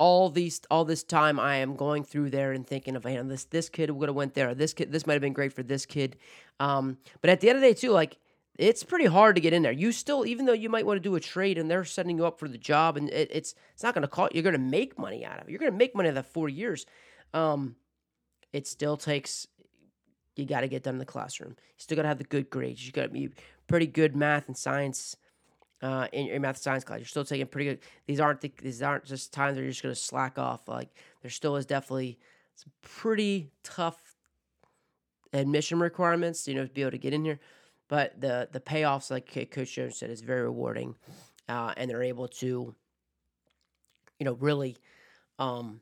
[0.00, 3.44] all these, all this time, I am going through there and thinking of, man, this
[3.44, 4.54] this kid would have went there.
[4.54, 6.16] This kid, this might have been great for this kid.
[6.58, 8.16] Um, but at the end of the day, too, like
[8.58, 9.72] it's pretty hard to get in there.
[9.72, 12.24] You still, even though you might want to do a trade and they're setting you
[12.24, 14.34] up for the job, and it, it's it's not going to cost.
[14.34, 15.50] You're going to make money out of it.
[15.50, 16.86] You're going to make money out of that four years.
[17.34, 17.76] Um,
[18.54, 19.46] it still takes
[20.34, 21.50] you got to get done in the classroom.
[21.50, 22.86] You still got to have the good grades.
[22.86, 23.28] You got to be
[23.68, 25.14] pretty good math and science
[25.82, 26.98] uh, in your math science class.
[26.98, 27.78] You're still taking pretty good.
[28.06, 30.68] These aren't the, these aren't just times where you're just going to slack off.
[30.68, 30.88] Like
[31.22, 32.18] there still is definitely
[32.54, 33.98] some pretty tough
[35.32, 37.40] admission requirements, you know, to be able to get in here.
[37.88, 40.94] But the the payoffs, like Coach Jones said, is very rewarding,
[41.48, 42.74] uh, and they're able to,
[44.18, 44.76] you know, really,
[45.40, 45.80] um,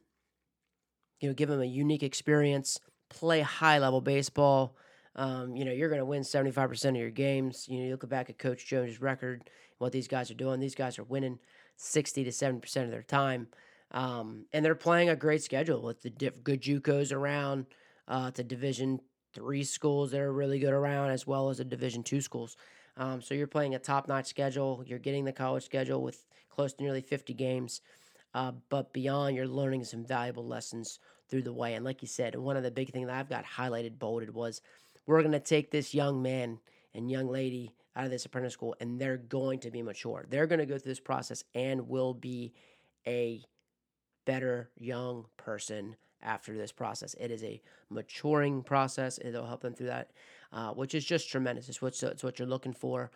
[1.20, 4.76] you know, give them a unique experience play high level baseball.
[5.16, 7.66] Um, you know, you're going to win 75% of your games.
[7.68, 10.60] You know, you look back at Coach Jones' record, what these guys are doing.
[10.60, 11.38] These guys are winning
[11.76, 13.48] 60 to 70% of their time.
[13.90, 17.66] Um, and they're playing a great schedule with the diff- good JUCOs around,
[18.06, 19.00] uh, the Division
[19.34, 22.56] three schools that are really good around, as well as the Division two schools.
[22.96, 24.82] Um, so you're playing a top notch schedule.
[24.86, 27.80] You're getting the college schedule with close to nearly 50 games.
[28.34, 30.98] Uh, but beyond, you're learning some valuable lessons
[31.28, 31.74] through the way.
[31.74, 34.60] And like you said, one of the big things that I've got highlighted, bolded was
[35.08, 36.60] we're going to take this young man
[36.94, 40.26] and young lady out of this apprentice school and they're going to be mature.
[40.28, 42.52] They're going to go through this process and will be
[43.06, 43.42] a
[44.26, 47.14] better young person after this process.
[47.18, 49.18] It is a maturing process.
[49.24, 50.10] It'll help them through that,
[50.52, 51.70] uh, which is just tremendous.
[51.70, 53.10] It's what, it's what you're looking for.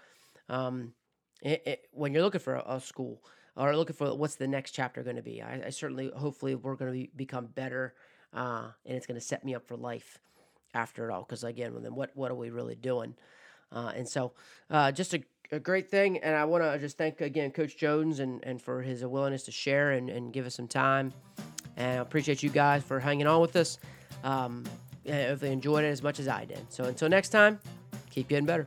[0.49, 0.95] Um,
[1.43, 3.23] it, it, when you're looking for a, a school,
[3.55, 5.43] or looking for what's the next chapter going to be.
[5.43, 7.93] I, I, certainly, hopefully, we're going to be, become better,
[8.33, 10.19] uh, and it's going to set me up for life
[10.75, 11.23] after it all.
[11.23, 13.15] Because again, then what what are we really doing?
[13.71, 14.33] Uh, and so,
[14.71, 16.19] uh, just a, a, great thing.
[16.19, 19.53] And I want to just thank again Coach Jones and, and for his willingness to
[19.53, 21.13] share and, and give us some time.
[21.77, 23.79] And I appreciate you guys for hanging on with us.
[24.25, 24.65] Um,
[25.05, 26.61] if they enjoyed it as much as I did.
[26.69, 27.59] So until next time,
[28.11, 28.67] keep getting better.